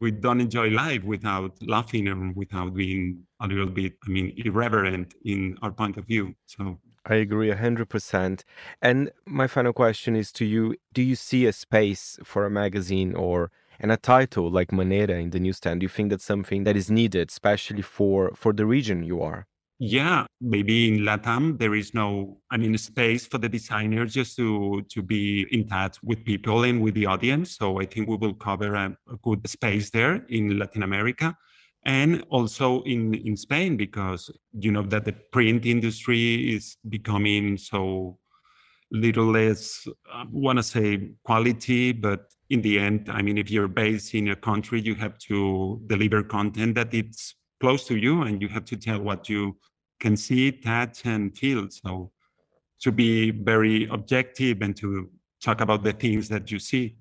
we 0.00 0.10
don't 0.10 0.40
enjoy 0.40 0.68
life 0.68 1.04
without 1.04 1.52
laughing 1.62 2.08
and 2.08 2.34
without 2.34 2.74
being 2.74 3.22
a 3.40 3.46
little 3.46 3.66
bit, 3.66 3.94
I 4.06 4.10
mean, 4.10 4.32
irreverent 4.36 5.14
in 5.24 5.58
our 5.62 5.70
point 5.70 5.96
of 5.98 6.06
view. 6.06 6.34
So 6.46 6.78
I 7.06 7.16
agree 7.16 7.50
100%. 7.50 8.44
And 8.82 9.10
my 9.26 9.46
final 9.46 9.72
question 9.72 10.16
is 10.16 10.32
to 10.32 10.44
you 10.44 10.76
Do 10.92 11.02
you 11.02 11.16
see 11.16 11.46
a 11.46 11.52
space 11.52 12.18
for 12.24 12.44
a 12.44 12.50
magazine 12.50 13.14
or 13.14 13.50
and 13.78 13.90
a 13.90 13.96
title 13.96 14.50
like 14.50 14.72
Manera 14.72 15.18
in 15.18 15.30
the 15.30 15.40
newsstand? 15.40 15.80
Do 15.80 15.84
you 15.84 15.88
think 15.88 16.10
that's 16.10 16.24
something 16.24 16.64
that 16.64 16.76
is 16.76 16.90
needed, 16.90 17.30
especially 17.30 17.82
for, 17.82 18.32
for 18.34 18.52
the 18.52 18.66
region 18.66 19.02
you 19.04 19.22
are? 19.22 19.46
Yeah, 19.82 20.26
maybe 20.42 20.88
in 20.88 21.04
Latam 21.04 21.58
there 21.58 21.74
is 21.74 21.94
no, 21.94 22.38
I 22.50 22.58
mean, 22.58 22.76
space 22.76 23.26
for 23.26 23.38
the 23.38 23.48
designers 23.48 24.12
just 24.12 24.36
to 24.36 24.82
to 24.90 25.02
be 25.02 25.46
in 25.52 25.66
touch 25.68 25.96
with 26.02 26.22
people 26.22 26.64
and 26.64 26.82
with 26.82 26.92
the 26.94 27.06
audience. 27.06 27.56
So 27.56 27.80
I 27.80 27.86
think 27.86 28.06
we 28.06 28.16
will 28.16 28.34
cover 28.34 28.74
a, 28.74 28.94
a 29.10 29.16
good 29.22 29.48
space 29.48 29.88
there 29.88 30.26
in 30.28 30.58
Latin 30.58 30.82
America, 30.82 31.34
and 31.86 32.22
also 32.28 32.82
in 32.82 33.14
in 33.14 33.38
Spain 33.38 33.78
because 33.78 34.30
you 34.52 34.70
know 34.70 34.82
that 34.82 35.06
the 35.06 35.14
print 35.32 35.64
industry 35.64 36.54
is 36.54 36.76
becoming 36.90 37.56
so 37.56 38.18
little 38.92 39.30
less. 39.32 39.86
I 40.12 40.26
want 40.30 40.58
to 40.58 40.62
say 40.62 41.10
quality, 41.24 41.92
but 41.92 42.26
in 42.50 42.60
the 42.62 42.78
end, 42.78 43.08
I 43.10 43.22
mean, 43.22 43.38
if 43.38 43.50
you're 43.50 43.68
based 43.68 44.14
in 44.14 44.28
a 44.28 44.36
country, 44.36 44.80
you 44.80 44.94
have 44.96 45.18
to 45.30 45.80
deliver 45.86 46.22
content 46.22 46.74
that 46.74 46.92
it's 46.92 47.34
close 47.60 47.86
to 47.86 47.96
you, 47.96 48.22
and 48.22 48.42
you 48.42 48.48
have 48.48 48.64
to 48.66 48.76
tell 48.76 49.00
what 49.00 49.28
you 49.28 49.56
can 50.00 50.16
see, 50.16 50.50
touch, 50.50 51.04
and 51.04 51.36
feel. 51.36 51.68
So 51.70 52.10
to 52.80 52.90
be 52.90 53.30
very 53.30 53.86
objective 53.90 54.62
and 54.62 54.74
to 54.76 55.10
talk 55.42 55.60
about 55.60 55.82
the 55.82 55.92
things 55.92 56.28
that 56.28 56.50
you 56.50 56.58
see. 56.58 56.96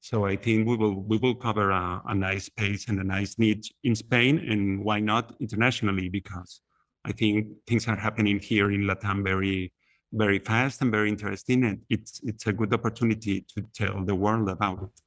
So 0.00 0.24
I 0.24 0.36
think 0.36 0.66
we 0.66 0.76
will 0.76 1.02
we 1.02 1.18
will 1.18 1.34
cover 1.34 1.70
a, 1.70 2.02
a 2.06 2.14
nice 2.14 2.44
space 2.44 2.88
and 2.88 2.98
a 3.00 3.04
nice 3.04 3.38
niche 3.38 3.72
in 3.84 3.94
Spain, 3.94 4.38
and 4.38 4.84
why 4.84 5.00
not 5.00 5.34
internationally? 5.40 6.08
Because 6.08 6.60
I 7.04 7.12
think 7.12 7.48
things 7.66 7.88
are 7.88 7.96
happening 7.96 8.38
here 8.38 8.70
in 8.70 8.82
Latam 8.82 9.24
very 9.24 9.72
very 10.12 10.38
fast 10.38 10.80
and 10.82 10.90
very 10.90 11.08
interesting, 11.08 11.64
and 11.64 11.80
it's 11.90 12.20
it's 12.22 12.46
a 12.46 12.52
good 12.52 12.72
opportunity 12.72 13.44
to 13.54 13.62
tell 13.74 14.04
the 14.04 14.14
world 14.14 14.48
about 14.48 14.82
it. 14.82 15.02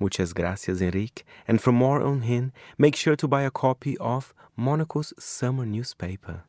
Muchas 0.00 0.32
gracias, 0.34 0.82
Enrique. 0.82 1.22
And 1.46 1.60
for 1.60 1.72
more 1.72 2.02
on 2.02 2.22
him, 2.22 2.52
make 2.76 2.96
sure 2.96 3.16
to 3.16 3.28
buy 3.28 3.42
a 3.42 3.50
copy 3.50 3.96
of 3.98 4.34
Monocle's 4.56 5.14
summer 5.18 5.64
newspaper. 5.64 6.44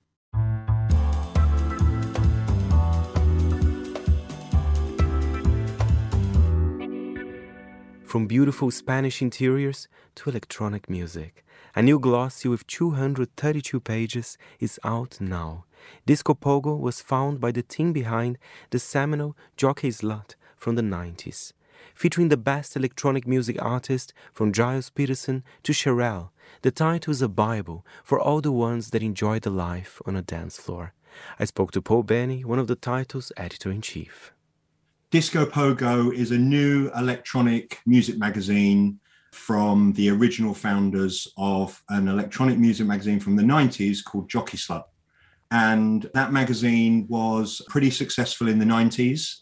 From 8.15 8.27
beautiful 8.27 8.71
Spanish 8.71 9.21
interiors 9.21 9.89
to 10.15 10.29
electronic 10.29 10.89
music, 10.89 11.43
a 11.75 11.81
new 11.81 11.99
glossy 11.99 12.47
with 12.47 12.65
232 12.65 13.81
pages 13.81 14.37
is 14.57 14.79
out 14.85 15.17
now. 15.19 15.65
Disco 16.05 16.33
Pogo 16.33 16.79
was 16.79 17.01
found 17.01 17.41
by 17.41 17.51
the 17.51 17.61
team 17.61 17.91
behind 17.91 18.37
the 18.69 18.79
seminal 18.79 19.35
Jockey 19.57 19.89
Slut 19.89 20.35
from 20.55 20.75
the 20.75 20.81
90s, 20.81 21.51
featuring 21.93 22.29
the 22.29 22.37
best 22.37 22.77
electronic 22.77 23.27
music 23.27 23.61
artists 23.61 24.13
from 24.31 24.53
Gilles 24.53 24.89
Peterson 24.89 25.43
to 25.63 25.73
Sherelle. 25.73 26.29
The 26.61 26.71
title 26.71 27.11
is 27.11 27.21
a 27.21 27.27
Bible 27.27 27.85
for 28.01 28.17
all 28.17 28.39
the 28.39 28.53
ones 28.53 28.91
that 28.91 29.03
enjoy 29.03 29.39
the 29.39 29.49
life 29.49 30.01
on 30.05 30.15
a 30.15 30.21
dance 30.21 30.57
floor. 30.57 30.93
I 31.37 31.43
spoke 31.43 31.71
to 31.71 31.81
Paul 31.81 32.03
Benney, 32.03 32.45
one 32.45 32.59
of 32.59 32.67
the 32.67 32.75
title's 32.75 33.33
editor 33.35 33.69
in 33.69 33.81
chief. 33.81 34.31
Disco 35.15 35.45
Pogo 35.45 36.13
is 36.13 36.31
a 36.31 36.37
new 36.37 36.91
electronic 36.93 37.79
music 37.85 38.17
magazine 38.17 38.99
from 39.31 39.93
the 39.93 40.09
original 40.09 40.53
founders 40.53 41.25
of 41.37 41.81
an 41.87 42.09
electronic 42.09 42.57
music 42.57 42.85
magazine 42.85 43.21
from 43.21 43.37
the 43.37 43.41
90s 43.41 44.03
called 44.03 44.29
Jockey 44.29 44.57
Slut. 44.57 44.83
And 45.51 46.11
that 46.13 46.33
magazine 46.33 47.07
was 47.07 47.61
pretty 47.69 47.91
successful 47.91 48.49
in 48.49 48.59
the 48.59 48.65
90s, 48.65 49.37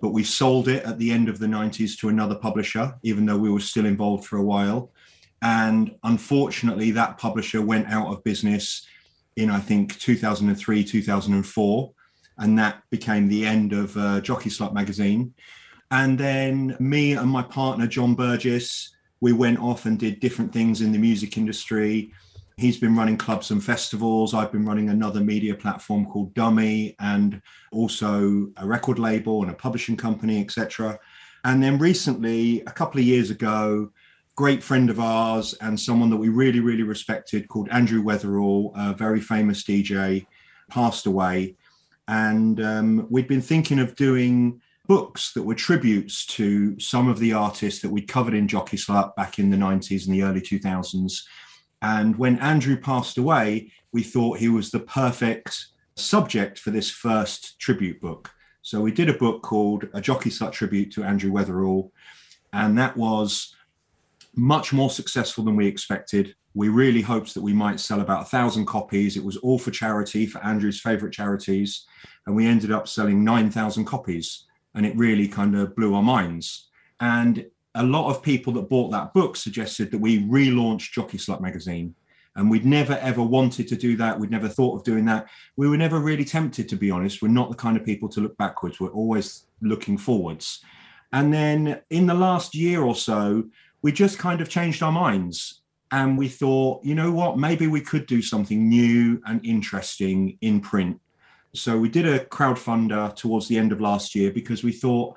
but 0.00 0.14
we 0.14 0.24
sold 0.24 0.66
it 0.66 0.82
at 0.84 0.98
the 0.98 1.10
end 1.10 1.28
of 1.28 1.38
the 1.38 1.46
90s 1.46 1.98
to 1.98 2.08
another 2.08 2.36
publisher, 2.36 2.94
even 3.02 3.26
though 3.26 3.36
we 3.36 3.50
were 3.50 3.60
still 3.60 3.84
involved 3.84 4.24
for 4.24 4.38
a 4.38 4.42
while. 4.42 4.92
And 5.42 5.94
unfortunately, 6.04 6.90
that 6.92 7.18
publisher 7.18 7.60
went 7.60 7.88
out 7.88 8.06
of 8.06 8.24
business 8.24 8.86
in, 9.36 9.50
I 9.50 9.60
think, 9.60 9.98
2003, 9.98 10.84
2004. 10.84 11.92
And 12.38 12.58
that 12.58 12.82
became 12.90 13.28
the 13.28 13.44
end 13.44 13.72
of 13.72 13.96
uh, 13.96 14.20
Jockey 14.20 14.50
Slut 14.50 14.72
magazine. 14.72 15.34
And 15.90 16.18
then 16.18 16.76
me 16.78 17.12
and 17.12 17.30
my 17.30 17.42
partner, 17.42 17.86
John 17.86 18.14
Burgess, 18.14 18.94
we 19.20 19.32
went 19.32 19.58
off 19.58 19.86
and 19.86 19.98
did 19.98 20.20
different 20.20 20.52
things 20.52 20.80
in 20.80 20.92
the 20.92 20.98
music 20.98 21.36
industry. 21.36 22.12
He's 22.56 22.78
been 22.78 22.96
running 22.96 23.16
clubs 23.16 23.50
and 23.50 23.62
festivals. 23.62 24.34
I've 24.34 24.52
been 24.52 24.64
running 24.64 24.90
another 24.90 25.20
media 25.20 25.54
platform 25.54 26.06
called 26.06 26.34
Dummy 26.34 26.94
and 26.98 27.40
also 27.72 28.50
a 28.56 28.66
record 28.66 28.98
label 28.98 29.42
and 29.42 29.50
a 29.50 29.54
publishing 29.54 29.96
company, 29.96 30.40
etc. 30.40 30.98
And 31.44 31.62
then 31.62 31.78
recently, 31.78 32.62
a 32.62 32.72
couple 32.72 33.00
of 33.00 33.06
years 33.06 33.30
ago, 33.30 33.90
great 34.34 34.62
friend 34.62 34.90
of 34.90 35.00
ours 35.00 35.54
and 35.60 35.78
someone 35.78 36.10
that 36.10 36.16
we 36.16 36.28
really, 36.28 36.60
really 36.60 36.82
respected 36.82 37.48
called 37.48 37.68
Andrew 37.70 38.02
Weatherall, 38.02 38.72
a 38.76 38.94
very 38.94 39.20
famous 39.20 39.64
DJ, 39.64 40.26
passed 40.68 41.06
away. 41.06 41.56
And 42.08 42.60
um, 42.64 43.06
we'd 43.10 43.28
been 43.28 43.42
thinking 43.42 43.78
of 43.78 43.94
doing 43.94 44.60
books 44.88 45.32
that 45.34 45.42
were 45.42 45.54
tributes 45.54 46.24
to 46.24 46.80
some 46.80 47.08
of 47.08 47.18
the 47.18 47.34
artists 47.34 47.82
that 47.82 47.90
we'd 47.90 48.08
covered 48.08 48.34
in 48.34 48.48
Jockey 48.48 48.78
Slut 48.78 49.14
back 49.14 49.38
in 49.38 49.50
the 49.50 49.56
90s 49.56 50.06
and 50.06 50.14
the 50.14 50.22
early 50.22 50.40
2000s. 50.40 51.22
And 51.82 52.16
when 52.16 52.38
Andrew 52.38 52.76
passed 52.78 53.18
away, 53.18 53.70
we 53.92 54.02
thought 54.02 54.38
he 54.38 54.48
was 54.48 54.70
the 54.70 54.80
perfect 54.80 55.66
subject 55.96 56.58
for 56.58 56.70
this 56.70 56.90
first 56.90 57.58
tribute 57.60 58.00
book. 58.00 58.30
So 58.62 58.80
we 58.80 58.90
did 58.90 59.10
a 59.10 59.14
book 59.14 59.42
called 59.42 59.88
A 59.92 60.00
Jockey 60.00 60.30
Slut 60.30 60.52
Tribute 60.52 60.90
to 60.92 61.04
Andrew 61.04 61.30
Weatherall. 61.30 61.90
And 62.52 62.78
that 62.78 62.96
was 62.96 63.54
much 64.34 64.72
more 64.72 64.90
successful 64.90 65.44
than 65.44 65.56
we 65.56 65.66
expected. 65.66 66.34
We 66.54 66.68
really 66.68 67.02
hoped 67.02 67.34
that 67.34 67.42
we 67.42 67.52
might 67.52 67.80
sell 67.80 68.00
about 68.00 68.22
a 68.22 68.30
thousand 68.30 68.66
copies. 68.66 69.16
It 69.16 69.24
was 69.24 69.36
all 69.38 69.58
for 69.58 69.70
charity, 69.70 70.26
for 70.26 70.42
Andrew's 70.44 70.80
favorite 70.80 71.12
charities. 71.12 71.86
And 72.26 72.34
we 72.34 72.46
ended 72.46 72.72
up 72.72 72.88
selling 72.88 73.24
9,000 73.24 73.84
copies 73.84 74.44
and 74.74 74.84
it 74.86 74.96
really 74.96 75.28
kind 75.28 75.56
of 75.56 75.74
blew 75.74 75.94
our 75.94 76.02
minds. 76.02 76.68
And 77.00 77.46
a 77.74 77.82
lot 77.82 78.10
of 78.10 78.22
people 78.22 78.52
that 78.54 78.68
bought 78.68 78.90
that 78.90 79.12
book 79.14 79.36
suggested 79.36 79.90
that 79.90 79.98
we 79.98 80.22
relaunch 80.22 80.92
Jockey 80.92 81.18
Slut 81.18 81.40
magazine. 81.40 81.94
And 82.36 82.50
we'd 82.50 82.64
never 82.64 82.94
ever 82.98 83.22
wanted 83.22 83.66
to 83.68 83.76
do 83.76 83.96
that. 83.96 84.18
We'd 84.18 84.30
never 84.30 84.48
thought 84.48 84.76
of 84.76 84.84
doing 84.84 85.04
that. 85.06 85.28
We 85.56 85.68
were 85.68 85.76
never 85.76 85.98
really 85.98 86.24
tempted, 86.24 86.68
to 86.68 86.76
be 86.76 86.90
honest. 86.90 87.20
We're 87.20 87.28
not 87.28 87.50
the 87.50 87.56
kind 87.56 87.76
of 87.76 87.84
people 87.84 88.08
to 88.10 88.20
look 88.20 88.36
backwards. 88.36 88.78
We're 88.78 88.90
always 88.90 89.46
looking 89.60 89.98
forwards. 89.98 90.60
And 91.12 91.32
then 91.32 91.80
in 91.90 92.06
the 92.06 92.14
last 92.14 92.54
year 92.54 92.82
or 92.82 92.94
so, 92.94 93.44
we 93.82 93.90
just 93.92 94.18
kind 94.18 94.40
of 94.40 94.48
changed 94.48 94.82
our 94.82 94.92
minds. 94.92 95.62
And 95.90 96.18
we 96.18 96.28
thought, 96.28 96.84
you 96.84 96.94
know 96.94 97.12
what, 97.12 97.38
maybe 97.38 97.66
we 97.66 97.80
could 97.80 98.06
do 98.06 98.20
something 98.20 98.68
new 98.68 99.20
and 99.26 99.44
interesting 99.44 100.36
in 100.40 100.60
print 100.60 101.00
so 101.54 101.78
we 101.78 101.88
did 101.88 102.06
a 102.06 102.20
crowdfunder 102.20 103.14
towards 103.16 103.48
the 103.48 103.58
end 103.58 103.72
of 103.72 103.80
last 103.80 104.14
year 104.14 104.30
because 104.30 104.62
we 104.62 104.72
thought 104.72 105.16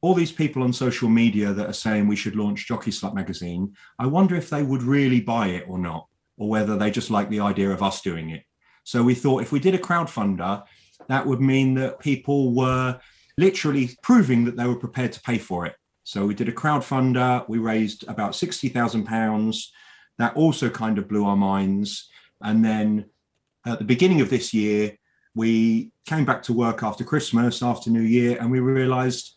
all 0.00 0.14
these 0.14 0.32
people 0.32 0.62
on 0.62 0.72
social 0.72 1.08
media 1.08 1.52
that 1.52 1.68
are 1.68 1.74
saying 1.74 2.06
we 2.06 2.16
should 2.16 2.36
launch 2.36 2.68
Jockey 2.68 2.90
Slut 2.90 3.14
magazine, 3.14 3.74
I 3.98 4.06
wonder 4.06 4.34
if 4.34 4.50
they 4.50 4.62
would 4.62 4.82
really 4.82 5.20
buy 5.20 5.48
it 5.48 5.64
or 5.66 5.78
not, 5.78 6.06
or 6.36 6.48
whether 6.50 6.76
they 6.76 6.90
just 6.90 7.10
like 7.10 7.30
the 7.30 7.40
idea 7.40 7.70
of 7.70 7.82
us 7.82 8.02
doing 8.02 8.30
it. 8.30 8.44
So 8.84 9.02
we 9.02 9.14
thought 9.14 9.42
if 9.42 9.50
we 9.50 9.60
did 9.60 9.74
a 9.74 9.78
crowdfunder, 9.78 10.62
that 11.08 11.26
would 11.26 11.40
mean 11.40 11.74
that 11.74 12.00
people 12.00 12.54
were 12.54 13.00
literally 13.38 13.90
proving 14.02 14.44
that 14.44 14.56
they 14.56 14.66
were 14.66 14.76
prepared 14.76 15.12
to 15.12 15.22
pay 15.22 15.38
for 15.38 15.64
it. 15.64 15.74
So 16.04 16.26
we 16.26 16.34
did 16.34 16.50
a 16.50 16.52
crowdfunder, 16.52 17.48
we 17.48 17.56
raised 17.58 18.06
about 18.06 18.32
£60,000. 18.32 19.66
That 20.18 20.36
also 20.36 20.70
kind 20.70 20.98
of 20.98 21.08
blew 21.08 21.24
our 21.24 21.36
minds. 21.36 22.08
And 22.40 22.64
then 22.64 23.06
at 23.66 23.78
the 23.78 23.84
beginning 23.84 24.20
of 24.20 24.30
this 24.30 24.54
year, 24.54 24.96
we 25.34 25.90
came 26.06 26.24
back 26.24 26.42
to 26.44 26.52
work 26.52 26.82
after 26.82 27.04
Christmas, 27.04 27.62
after 27.62 27.90
New 27.90 28.02
Year, 28.02 28.38
and 28.40 28.50
we 28.50 28.60
realized, 28.60 29.34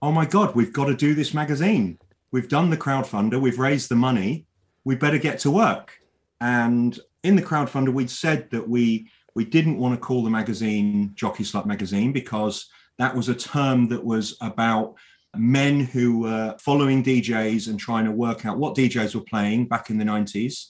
oh 0.00 0.12
my 0.12 0.24
God, 0.24 0.54
we've 0.54 0.72
got 0.72 0.86
to 0.86 0.96
do 0.96 1.14
this 1.14 1.34
magazine. 1.34 1.98
We've 2.30 2.48
done 2.48 2.70
the 2.70 2.76
crowdfunder, 2.76 3.40
we've 3.40 3.58
raised 3.58 3.88
the 3.88 3.96
money, 3.96 4.46
we 4.84 4.94
better 4.94 5.18
get 5.18 5.38
to 5.40 5.50
work. 5.50 5.98
And 6.40 6.98
in 7.22 7.36
the 7.36 7.42
crowdfunder, 7.42 7.92
we'd 7.92 8.10
said 8.10 8.50
that 8.50 8.68
we 8.68 9.10
we 9.34 9.44
didn't 9.44 9.78
want 9.78 9.94
to 9.94 10.00
call 10.00 10.24
the 10.24 10.30
magazine 10.30 11.12
Jockey 11.14 11.44
Slut 11.44 11.66
Magazine 11.66 12.10
because 12.10 12.70
that 12.98 13.14
was 13.14 13.28
a 13.28 13.34
term 13.34 13.88
that 13.88 14.02
was 14.02 14.34
about 14.40 14.94
men 15.38 15.80
who 15.80 16.20
were 16.20 16.56
following 16.60 17.02
DJs 17.02 17.68
and 17.68 17.78
trying 17.78 18.04
to 18.04 18.12
work 18.12 18.46
out 18.46 18.58
what 18.58 18.76
DJs 18.76 19.14
were 19.14 19.22
playing 19.22 19.66
back 19.66 19.90
in 19.90 19.98
the 19.98 20.04
90s. 20.04 20.66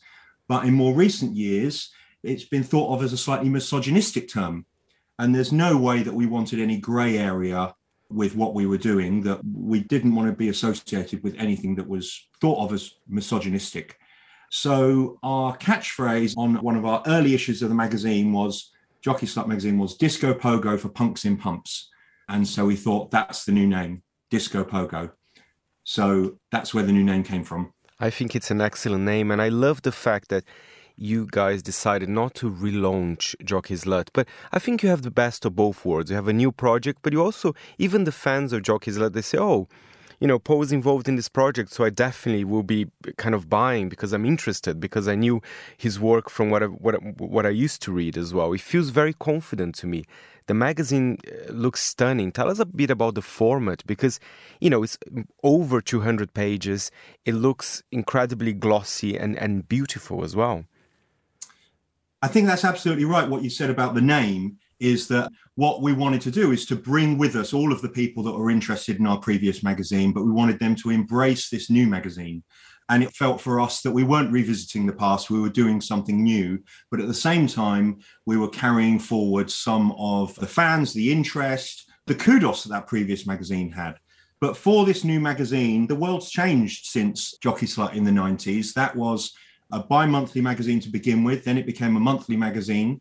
But 0.49 0.65
in 0.65 0.75
more 0.75 0.95
recent 0.95 1.35
years, 1.35 1.91
it's 2.23 2.45
been 2.45 2.63
thought 2.63 2.95
of 2.95 3.03
as 3.03 3.13
a 3.13 3.19
slightly 3.19 3.49
misogynistic 3.49 4.29
term. 4.29 4.67
And 5.19 5.35
there's 5.35 5.53
no 5.53 5.77
way 5.77 6.03
that 6.03 6.15
we 6.15 6.27
wanted 6.27 6.61
any 6.61 6.79
grey 6.79 7.19
area 7.19 7.75
with 8.09 8.37
what 8.37 8.55
we 8.55 8.67
were 8.67 8.79
doing, 8.79 9.23
that 9.23 9.41
we 9.45 9.81
didn't 9.81 10.15
want 10.15 10.29
to 10.29 10.37
be 10.37 10.49
associated 10.49 11.23
with 11.23 11.35
anything 11.39 11.75
that 11.77 11.89
was 11.89 12.29
thought 12.41 12.65
of 12.65 12.73
as 12.73 12.93
misogynistic. 13.09 13.99
So 14.51 15.19
our 15.23 15.57
catchphrase 15.57 16.37
on 16.37 16.55
one 16.63 16.77
of 16.77 16.85
our 16.85 17.03
early 17.07 17.35
issues 17.35 17.63
of 17.63 17.69
the 17.69 17.75
magazine 17.75 18.33
was 18.33 18.71
Jockey 19.01 19.27
Slut 19.27 19.49
magazine 19.49 19.79
was 19.79 19.97
Disco 19.97 20.35
Pogo 20.35 20.79
for 20.79 20.89
punks 20.89 21.25
in 21.25 21.37
pumps. 21.37 21.91
And 22.29 22.47
so 22.47 22.67
we 22.67 22.77
thought 22.77 23.11
that's 23.11 23.45
the 23.45 23.53
new 23.53 23.67
name, 23.67 24.03
Disco 24.37 24.65
Pogo. 24.65 25.13
So 25.83 26.39
that's 26.53 26.75
where 26.75 26.85
the 26.85 26.93
new 26.93 27.07
name 27.13 27.25
came 27.25 27.43
from. 27.43 27.73
I 27.99 28.11
think 28.11 28.37
it's 28.37 28.51
an 28.51 28.61
excellent 28.61 29.05
name. 29.05 29.31
And 29.31 29.41
I 29.41 29.49
love 29.49 29.81
the 29.81 29.93
fact 29.93 30.29
that 30.29 30.45
you 30.95 31.27
guys 31.31 31.63
decided 31.63 32.11
not 32.11 32.35
to 32.35 32.51
relaunch 32.51 33.35
Jockey 33.43 33.77
Slut. 33.77 34.09
But 34.13 34.29
I 34.53 34.59
think 34.59 34.83
you 34.83 34.91
have 34.91 35.01
the 35.01 35.11
best 35.11 35.47
of 35.47 35.57
both 35.57 35.87
worlds. 35.87 36.11
You 36.11 36.17
have 36.17 36.29
a 36.29 36.35
new 36.35 36.53
project, 36.53 36.99
but 37.03 37.15
you 37.15 37.23
also, 37.23 37.55
even 37.79 38.05
the 38.05 38.13
fans 38.13 38.53
of 38.53 38.61
Jockey 38.63 38.91
Slut, 38.91 39.15
they 39.15 39.23
say, 39.23 39.39
oh, 39.39 39.69
you 40.21 40.27
know, 40.27 40.39
Paul's 40.39 40.73
involved 40.73 41.09
in 41.09 41.17
this 41.17 41.29
project, 41.29 41.73
so 41.73 41.85
I 41.85 41.91
definitely 41.91 42.45
will 42.45 42.63
be 42.63 42.87
kind 43.17 43.35
of 43.35 43.49
buying 43.49 43.89
because 43.89 44.13
I'm 44.13 44.25
interested 44.25 44.81
because 44.81 45.09
I 45.09 45.15
knew 45.15 45.41
his 45.77 45.99
work 46.01 46.31
from 46.31 46.51
what 46.51 46.63
I, 46.63 46.67
what 46.67 46.95
what 47.19 47.45
I 47.45 47.51
used 47.51 47.83
to 47.83 47.93
read 47.93 48.17
as 48.17 48.33
well. 48.33 48.53
It 48.55 48.63
feels 48.63 48.89
very 48.91 49.13
confident 49.13 49.75
to 49.77 49.87
me. 49.87 50.05
The 50.47 50.55
magazine 50.55 51.19
uh, 51.27 51.53
looks 51.53 51.83
stunning. 51.83 52.33
Tell 52.33 52.49
us 52.49 52.59
a 52.59 52.65
bit 52.65 52.91
about 52.91 53.15
the 53.15 53.23
format 53.23 53.85
because, 53.87 54.21
you 54.61 54.71
know, 54.71 54.83
it's 54.83 54.99
over 55.43 55.81
200 55.81 56.35
pages. 56.35 56.91
It 57.25 57.35
looks 57.35 57.83
incredibly 57.91 58.53
glossy 58.53 59.17
and, 59.19 59.37
and 59.37 59.69
beautiful 59.69 60.25
as 60.25 60.37
well. 60.37 60.65
I 62.23 62.29
think 62.29 62.47
that's 62.47 62.65
absolutely 62.65 63.05
right. 63.05 63.29
What 63.29 63.43
you 63.43 63.51
said 63.51 63.71
about 63.71 63.95
the 63.95 64.01
name 64.01 64.57
is 64.79 65.09
that 65.09 65.31
what 65.55 65.83
we 65.83 65.93
wanted 65.93 66.21
to 66.23 66.31
do 66.31 66.53
is 66.53 66.67
to 66.67 66.77
bring 66.77 67.19
with 67.19 67.35
us 67.35 67.53
all 67.53 67.73
of 67.73 67.83
the 67.83 67.89
people 67.89 68.23
that 68.23 68.33
were 68.33 68.51
interested 68.51 68.99
in 68.99 69.07
our 69.07 69.19
previous 69.19 69.63
magazine, 69.63 70.13
but 70.13 70.25
we 70.25 70.31
wanted 70.31 70.59
them 70.59 70.75
to 70.77 70.91
embrace 70.91 71.49
this 71.49 71.71
new 71.71 71.87
magazine. 71.87 72.43
And 72.89 73.03
it 73.03 73.15
felt 73.15 73.41
for 73.41 73.61
us 73.61 73.83
that 73.83 73.91
we 73.91 74.05
weren't 74.05 74.33
revisiting 74.33 74.87
the 74.87 74.93
past, 74.93 75.31
we 75.31 75.41
were 75.41 75.49
doing 75.49 75.81
something 75.81 76.23
new. 76.23 76.61
But 76.91 77.01
at 77.01 77.09
the 77.09 77.15
same 77.15 77.47
time, 77.47 77.99
we 78.27 78.37
were 78.37 78.49
carrying 78.49 78.99
forward 78.99 79.51
some 79.51 79.93
of 79.99 80.35
the 80.37 80.47
fans, 80.47 80.93
the 80.93 81.11
interest, 81.11 81.91
the 82.07 82.15
kudos 82.15 82.63
that 82.63 82.71
that 82.71 82.87
previous 82.87 83.27
magazine 83.27 83.71
had. 83.73 83.97
But 84.41 84.57
for 84.57 84.85
this 84.85 85.03
new 85.03 85.19
magazine, 85.19 85.87
the 85.87 85.95
world's 85.95 86.31
changed 86.31 86.87
since 86.87 87.37
Jockey 87.39 87.67
Slut 87.67 87.95
in 87.95 88.05
the 88.05 88.11
90s. 88.11 88.75
That 88.75 88.95
was 88.95 89.33
a 89.73 89.83
bi 89.83 90.07
monthly 90.07 90.41
magazine 90.41 90.81
to 90.81 90.89
begin 90.89 91.25
with, 91.25 91.45
then 91.45 91.59
it 91.59 91.67
became 91.67 91.97
a 91.97 92.01
monthly 92.01 92.37
magazine. 92.37 93.01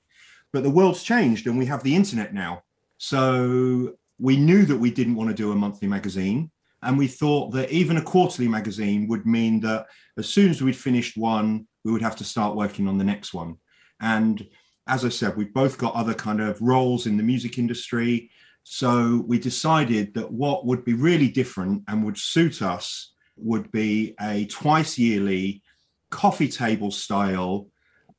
But 0.51 0.63
the 0.63 0.69
world's 0.69 1.03
changed 1.03 1.47
and 1.47 1.57
we 1.57 1.65
have 1.65 1.83
the 1.83 1.95
internet 1.95 2.33
now. 2.33 2.63
So 2.97 3.95
we 4.19 4.37
knew 4.37 4.65
that 4.65 4.77
we 4.77 4.89
didn't 4.89 5.15
want 5.15 5.29
to 5.29 5.35
do 5.35 5.51
a 5.51 5.55
monthly 5.55 5.87
magazine. 5.87 6.49
And 6.85 6.97
we 6.97 7.07
thought 7.07 7.51
that 7.53 7.71
even 7.71 7.97
a 7.97 8.01
quarterly 8.01 8.47
magazine 8.47 9.07
would 9.07 9.25
mean 9.25 9.59
that 9.61 9.87
as 10.17 10.29
soon 10.29 10.51
as 10.51 10.61
we'd 10.61 10.75
finished 10.77 11.17
one, 11.17 11.67
we 11.83 11.91
would 11.91 12.03
have 12.03 12.15
to 12.17 12.23
start 12.23 12.55
working 12.55 12.87
on 12.87 12.97
the 12.97 13.03
next 13.03 13.33
one. 13.33 13.55
And 13.99 14.47
as 14.87 15.03
I 15.03 15.09
said, 15.09 15.35
we've 15.35 15.53
both 15.53 15.79
got 15.79 15.95
other 15.95 16.13
kind 16.13 16.39
of 16.39 16.61
roles 16.61 17.07
in 17.07 17.17
the 17.17 17.23
music 17.23 17.57
industry. 17.57 18.29
So 18.63 19.23
we 19.27 19.39
decided 19.39 20.13
that 20.13 20.31
what 20.31 20.65
would 20.65 20.85
be 20.85 20.93
really 20.93 21.27
different 21.27 21.83
and 21.87 22.05
would 22.05 22.17
suit 22.17 22.61
us 22.61 23.13
would 23.35 23.71
be 23.71 24.13
a 24.21 24.45
twice 24.45 24.97
yearly 24.97 25.63
coffee 26.11 26.47
table 26.47 26.91
style, 26.91 27.67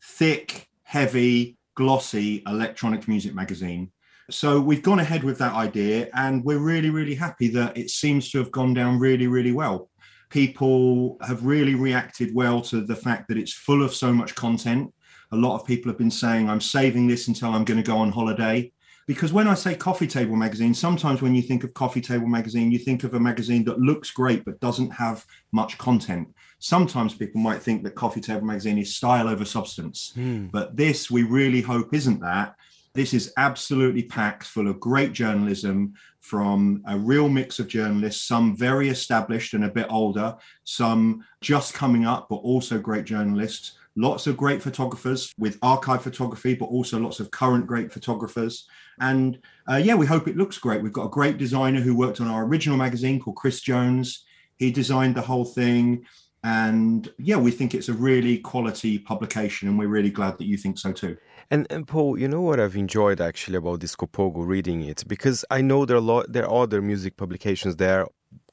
thick, 0.03 0.69
heavy, 0.83 1.57
glossy 1.77 2.43
electronic 2.47 3.07
music 3.07 3.35
magazine. 3.35 3.93
So 4.31 4.61
we've 4.61 4.83
gone 4.83 4.99
ahead 4.99 5.23
with 5.23 5.39
that 5.39 5.55
idea, 5.55 6.09
and 6.15 6.45
we're 6.45 6.59
really, 6.59 6.91
really 6.91 7.15
happy 7.15 7.49
that 7.49 7.77
it 7.77 7.91
seems 7.91 8.31
to 8.31 8.39
have 8.39 8.51
gone 8.51 8.75
down 8.75 8.99
really, 8.99 9.29
really 9.29 9.53
well. 9.53 9.89
People 10.31 11.17
have 11.21 11.45
really 11.45 11.77
reacted 11.77 12.35
well 12.35 12.61
to 12.63 12.81
the 12.81 12.97
fact 12.97 13.29
that 13.29 13.39
it's 13.39 13.53
full 13.53 13.85
of 13.85 13.95
so 13.95 14.13
much 14.13 14.35
content. 14.35 14.93
A 15.31 15.37
lot 15.37 15.55
of 15.55 15.67
people 15.67 15.91
have 15.91 15.99
been 15.99 16.11
saying, 16.11 16.51
I'm 16.51 16.61
saving 16.61 17.07
this 17.07 17.29
until 17.29 17.51
I'm 17.51 17.65
going 17.65 17.83
to 17.83 17.87
go 17.87 17.99
on 17.99 18.11
holiday. 18.11 18.73
Because 19.07 19.33
when 19.33 19.47
I 19.47 19.55
say 19.55 19.77
coffee 19.77 20.09
table 20.09 20.35
magazine, 20.35 20.75
sometimes 20.75 21.23
when 21.23 21.33
you 21.33 21.43
think 21.43 21.63
of 21.63 21.73
coffee 21.75 22.01
table 22.01 22.27
magazine, 22.27 22.73
you 22.73 22.79
think 22.79 23.05
of 23.05 23.15
a 23.15 23.21
magazine 23.21 23.63
that 23.67 23.79
looks 23.79 24.11
great 24.11 24.45
but 24.45 24.59
doesn't 24.59 24.91
have 24.91 25.25
much 25.53 25.79
content. 25.79 26.35
Sometimes 26.59 27.15
people 27.15 27.41
might 27.41 27.63
think 27.63 27.85
that 27.85 27.95
coffee 27.95 28.21
table 28.21 28.45
magazine 28.45 28.79
is 28.79 28.97
style 28.97 29.29
over 29.29 29.45
substance. 29.45 30.13
Mm. 30.17 30.51
But 30.51 30.77
this, 30.77 31.09
we 31.09 31.23
really 31.23 31.61
hope, 31.61 31.95
isn't 31.95 32.21
that. 32.21 32.57
This 32.97 33.13
is 33.13 33.35
absolutely 33.37 34.05
packed 34.05 34.45
full 34.45 34.69
of 34.69 34.81
great 34.81 35.13
journalism 35.13 35.93
from 36.21 36.83
a 36.89 36.97
real 36.97 37.29
mix 37.29 37.59
of 37.59 37.69
journalists, 37.69 38.27
some 38.27 38.57
very 38.57 38.89
established 38.89 39.53
and 39.53 39.67
a 39.67 39.69
bit 39.69 39.87
older, 39.91 40.35
some 40.65 41.23
just 41.43 41.75
coming 41.75 42.07
up, 42.07 42.29
but 42.31 42.37
also 42.37 42.79
great 42.79 43.05
journalists. 43.05 43.73
Lots 43.97 44.27
of 44.27 44.39
great 44.39 44.63
photographers 44.63 45.31
with 45.39 45.59
archive 45.61 46.03
photography, 46.03 46.55
but 46.55 46.67
also 46.67 46.99
lots 46.99 47.21
of 47.21 47.31
current 47.31 47.67
great 47.67 47.93
photographers. 47.93 48.67
And 48.99 49.41
uh, 49.71 49.77
yeah, 49.77 49.95
we 49.95 50.07
hope 50.07 50.27
it 50.27 50.39
looks 50.39 50.57
great. 50.57 50.83
We've 50.83 50.91
got 50.91 51.07
a 51.07 51.11
great 51.11 51.37
designer 51.37 51.81
who 51.81 51.95
worked 51.95 52.23
on 52.23 52.29
our 52.29 52.47
original 52.47 52.79
magazine 52.79 53.21
called 53.21 53.37
Chris 53.37 53.61
Jones. 53.61 54.25
He 54.57 54.71
designed 54.71 55.17
the 55.17 55.23
whole 55.23 55.45
thing. 55.45 56.07
And 56.43 57.13
yeah, 57.19 57.37
we 57.37 57.51
think 57.51 57.75
it's 57.75 57.89
a 57.89 57.93
really 57.93 58.39
quality 58.39 58.99
publication, 58.99 59.69
and 59.69 59.79
we're 59.79 59.89
really 59.89 60.11
glad 60.11 60.39
that 60.39 60.47
you 60.47 60.57
think 60.57 60.79
so 60.79 60.93
too. 60.93 61.17
And, 61.51 61.67
and 61.71 61.87
Paul, 61.87 62.19
you 62.19 62.27
know 62.27 62.41
what 62.41 62.59
I've 62.59 62.77
enjoyed 62.77 63.21
actually 63.21 63.57
about 63.57 63.81
Disco 63.81 64.07
Pogo 64.07 64.47
reading 64.47 64.83
it 64.83 65.05
because 65.07 65.45
I 65.51 65.61
know 65.61 65.85
there 65.85 65.97
are 65.97 66.01
lot 66.01 66.33
there 66.33 66.47
are 66.47 66.63
other 66.63 66.83
music 66.83 67.17
publications 67.17 67.77
there, 67.77 68.07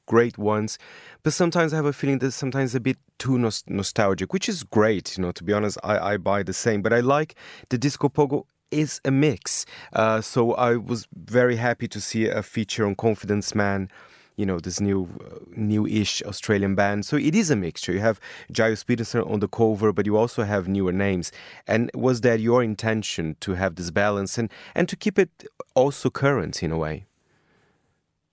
great 0.06 0.38
ones, 0.38 0.78
but 1.22 1.32
sometimes 1.32 1.72
I 1.72 1.76
have 1.76 1.86
a 1.86 1.92
feeling 1.92 2.18
that 2.20 2.32
sometimes 2.32 2.74
a 2.74 2.80
bit 2.80 2.98
too 3.18 3.38
nos- 3.38 3.64
nostalgic, 3.66 4.32
which 4.32 4.48
is 4.48 4.62
great. 4.62 5.16
You 5.16 5.22
know, 5.22 5.32
to 5.32 5.42
be 5.42 5.52
honest, 5.52 5.78
I, 5.82 6.12
I 6.12 6.16
buy 6.18 6.42
the 6.42 6.52
same, 6.52 6.82
but 6.82 6.92
I 6.92 7.00
like 7.00 7.34
the 7.68 7.78
Disco 7.78 8.08
Pogo 8.08 8.44
is 8.70 9.00
a 9.04 9.10
mix. 9.10 9.66
Uh, 9.92 10.20
so 10.20 10.54
I 10.54 10.76
was 10.76 11.08
very 11.14 11.56
happy 11.56 11.88
to 11.88 12.00
see 12.00 12.28
a 12.28 12.42
feature 12.42 12.86
on 12.86 12.94
Confidence 12.94 13.54
Man 13.54 13.88
you 14.36 14.46
know 14.46 14.58
this 14.58 14.80
new 14.80 15.08
uh, 15.20 15.38
new-ish 15.56 16.22
Australian 16.22 16.74
band. 16.74 17.06
So 17.06 17.16
it 17.16 17.34
is 17.34 17.50
a 17.50 17.56
mixture. 17.56 17.92
You 17.92 18.00
have 18.00 18.20
Gilles 18.52 18.82
Peterson 18.84 19.22
on 19.22 19.40
the 19.40 19.48
cover, 19.48 19.92
but 19.92 20.06
you 20.06 20.16
also 20.16 20.44
have 20.44 20.68
newer 20.68 20.92
names. 20.92 21.32
And 21.66 21.90
was 21.94 22.20
that 22.22 22.40
your 22.40 22.62
intention 22.62 23.36
to 23.40 23.54
have 23.54 23.76
this 23.76 23.90
balance 23.90 24.38
and 24.38 24.50
and 24.74 24.88
to 24.88 24.96
keep 24.96 25.18
it 25.18 25.30
also 25.74 26.10
current 26.10 26.62
in 26.62 26.72
a 26.72 26.78
way? 26.78 27.06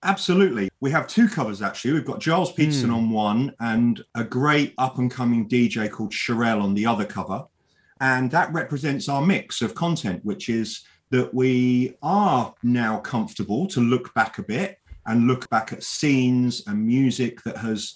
Absolutely. 0.04 0.72
We 0.80 0.90
have 0.92 1.06
two 1.06 1.28
covers 1.28 1.62
actually. 1.62 1.94
We've 1.94 2.06
got 2.06 2.24
Gilles 2.24 2.52
Peterson 2.52 2.90
mm. 2.90 2.96
on 2.96 3.10
one 3.12 3.54
and 3.60 4.04
a 4.16 4.24
great 4.24 4.74
up 4.78 4.98
and 4.98 5.12
coming 5.12 5.48
DJ 5.48 5.92
called 5.92 6.12
Sherelle 6.12 6.62
on 6.62 6.74
the 6.74 6.88
other 6.88 7.06
cover. 7.06 7.46
And 8.00 8.32
that 8.32 8.52
represents 8.52 9.08
our 9.08 9.24
mix 9.24 9.62
of 9.62 9.76
content, 9.76 10.26
which 10.26 10.50
is 10.50 10.84
that 11.12 11.32
we 11.36 11.96
are 12.02 12.56
now 12.64 12.98
comfortable 12.98 13.68
to 13.68 13.80
look 13.80 14.12
back 14.16 14.40
a 14.40 14.44
bit 14.44 14.80
and 15.12 15.28
look 15.28 15.50
back 15.50 15.74
at 15.74 15.84
scenes 15.84 16.64
and 16.68 16.88
music 16.88 17.44
that 17.44 17.58
has 17.58 17.96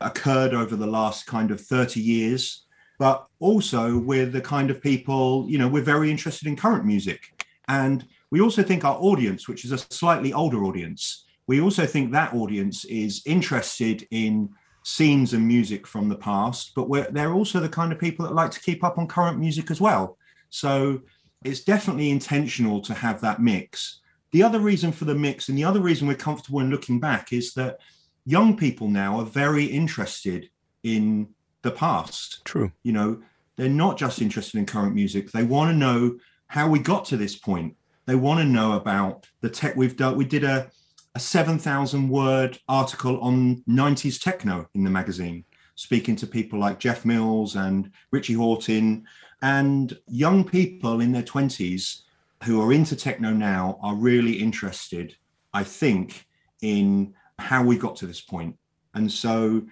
occurred 0.00 0.54
over 0.54 0.76
the 0.76 0.86
last 0.86 1.26
kind 1.26 1.50
of 1.50 1.60
30 1.60 2.00
years. 2.00 2.64
But 2.98 3.26
also, 3.40 3.98
we're 3.98 4.26
the 4.26 4.40
kind 4.40 4.70
of 4.70 4.80
people, 4.80 5.46
you 5.48 5.58
know, 5.58 5.66
we're 5.66 5.82
very 5.82 6.10
interested 6.10 6.46
in 6.46 6.54
current 6.54 6.84
music. 6.84 7.44
And 7.66 8.06
we 8.30 8.40
also 8.40 8.62
think 8.62 8.84
our 8.84 8.96
audience, 8.96 9.48
which 9.48 9.64
is 9.64 9.72
a 9.72 9.78
slightly 9.78 10.32
older 10.32 10.64
audience, 10.64 11.24
we 11.48 11.60
also 11.60 11.84
think 11.84 12.12
that 12.12 12.32
audience 12.32 12.84
is 12.84 13.22
interested 13.26 14.06
in 14.12 14.48
scenes 14.84 15.32
and 15.32 15.46
music 15.46 15.86
from 15.86 16.08
the 16.08 16.16
past, 16.16 16.72
but 16.76 16.88
they're 17.12 17.34
also 17.34 17.58
the 17.58 17.68
kind 17.68 17.92
of 17.92 17.98
people 17.98 18.24
that 18.24 18.34
like 18.34 18.52
to 18.52 18.60
keep 18.60 18.84
up 18.84 18.98
on 18.98 19.08
current 19.08 19.38
music 19.38 19.70
as 19.70 19.80
well. 19.80 20.16
So 20.50 21.00
it's 21.44 21.64
definitely 21.64 22.10
intentional 22.10 22.80
to 22.82 22.94
have 22.94 23.20
that 23.22 23.40
mix. 23.40 24.00
The 24.32 24.42
other 24.42 24.60
reason 24.60 24.92
for 24.92 25.04
the 25.04 25.14
mix 25.14 25.48
and 25.48 25.56
the 25.56 25.64
other 25.64 25.80
reason 25.80 26.08
we're 26.08 26.14
comfortable 26.14 26.60
in 26.60 26.70
looking 26.70 26.98
back 26.98 27.32
is 27.32 27.54
that 27.54 27.78
young 28.24 28.56
people 28.56 28.88
now 28.88 29.20
are 29.20 29.26
very 29.26 29.64
interested 29.64 30.48
in 30.82 31.28
the 31.62 31.70
past. 31.70 32.44
True. 32.44 32.72
You 32.82 32.92
know, 32.92 33.22
they're 33.56 33.68
not 33.68 33.98
just 33.98 34.22
interested 34.22 34.58
in 34.58 34.66
current 34.66 34.94
music. 34.94 35.30
They 35.30 35.44
want 35.44 35.70
to 35.70 35.76
know 35.76 36.18
how 36.46 36.68
we 36.68 36.78
got 36.78 37.04
to 37.06 37.16
this 37.16 37.36
point. 37.36 37.76
They 38.06 38.14
want 38.14 38.40
to 38.40 38.46
know 38.46 38.72
about 38.72 39.26
the 39.42 39.50
tech 39.50 39.76
we've 39.76 39.96
done. 39.96 40.16
We 40.16 40.24
did 40.24 40.44
a, 40.44 40.70
a 41.14 41.20
7,000 41.20 42.08
word 42.08 42.58
article 42.68 43.20
on 43.20 43.62
90s 43.68 44.20
techno 44.20 44.66
in 44.74 44.82
the 44.82 44.90
magazine, 44.90 45.44
speaking 45.74 46.16
to 46.16 46.26
people 46.26 46.58
like 46.58 46.80
Jeff 46.80 47.04
Mills 47.04 47.54
and 47.54 47.90
Richie 48.10 48.34
Hawtin 48.34 49.04
and 49.42 49.96
young 50.06 50.44
people 50.44 51.00
in 51.00 51.12
their 51.12 51.22
20s 51.22 52.02
who 52.44 52.60
are 52.60 52.72
into 52.72 52.96
techno 52.96 53.30
now 53.30 53.78
are 53.82 53.94
really 53.94 54.32
interested, 54.32 55.14
I 55.52 55.64
think, 55.64 56.26
in 56.60 57.14
how 57.38 57.64
we 57.64 57.76
got 57.76 57.96
to 57.96 58.06
this 58.06 58.20
point. 58.20 58.56
And 58.94 59.10
so 59.10 59.62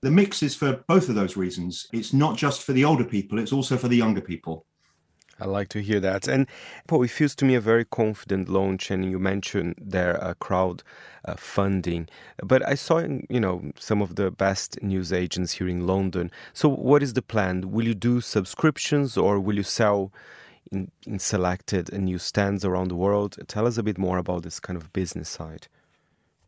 the 0.00 0.10
mix 0.10 0.42
is 0.42 0.54
for 0.54 0.84
both 0.86 1.08
of 1.08 1.14
those 1.14 1.36
reasons. 1.36 1.86
It's 1.92 2.12
not 2.12 2.36
just 2.36 2.62
for 2.62 2.72
the 2.72 2.84
older 2.84 3.04
people, 3.04 3.38
it's 3.38 3.52
also 3.52 3.76
for 3.76 3.88
the 3.88 3.96
younger 3.96 4.20
people. 4.20 4.66
I 5.40 5.46
like 5.46 5.68
to 5.68 5.80
hear 5.80 6.00
that. 6.00 6.26
And 6.26 6.48
Paul, 6.88 7.04
it 7.04 7.10
feels 7.10 7.36
to 7.36 7.44
me 7.44 7.54
a 7.54 7.60
very 7.60 7.84
confident 7.84 8.48
launch. 8.48 8.90
And 8.90 9.08
you 9.08 9.20
mentioned 9.20 9.76
there 9.78 10.22
uh, 10.22 10.34
crowd 10.34 10.82
uh, 11.24 11.36
funding, 11.36 12.08
but 12.42 12.66
I 12.66 12.74
saw 12.74 12.98
you 12.98 13.40
know 13.40 13.70
some 13.78 14.02
of 14.02 14.16
the 14.16 14.30
best 14.30 14.82
news 14.82 15.12
agents 15.12 15.52
here 15.52 15.68
in 15.68 15.86
London. 15.86 16.30
So 16.52 16.68
what 16.68 17.02
is 17.02 17.12
the 17.12 17.22
plan? 17.22 17.70
Will 17.70 17.86
you 17.86 17.94
do 17.94 18.20
subscriptions 18.20 19.16
or 19.16 19.38
will 19.38 19.56
you 19.56 19.62
sell 19.62 20.12
in, 20.72 20.90
in 21.06 21.18
selected 21.18 21.92
new 21.92 22.18
stands 22.18 22.64
around 22.64 22.88
the 22.88 22.96
world. 22.96 23.36
Tell 23.46 23.66
us 23.66 23.78
a 23.78 23.82
bit 23.82 23.98
more 23.98 24.18
about 24.18 24.42
this 24.42 24.60
kind 24.60 24.76
of 24.76 24.92
business 24.92 25.28
side. 25.28 25.68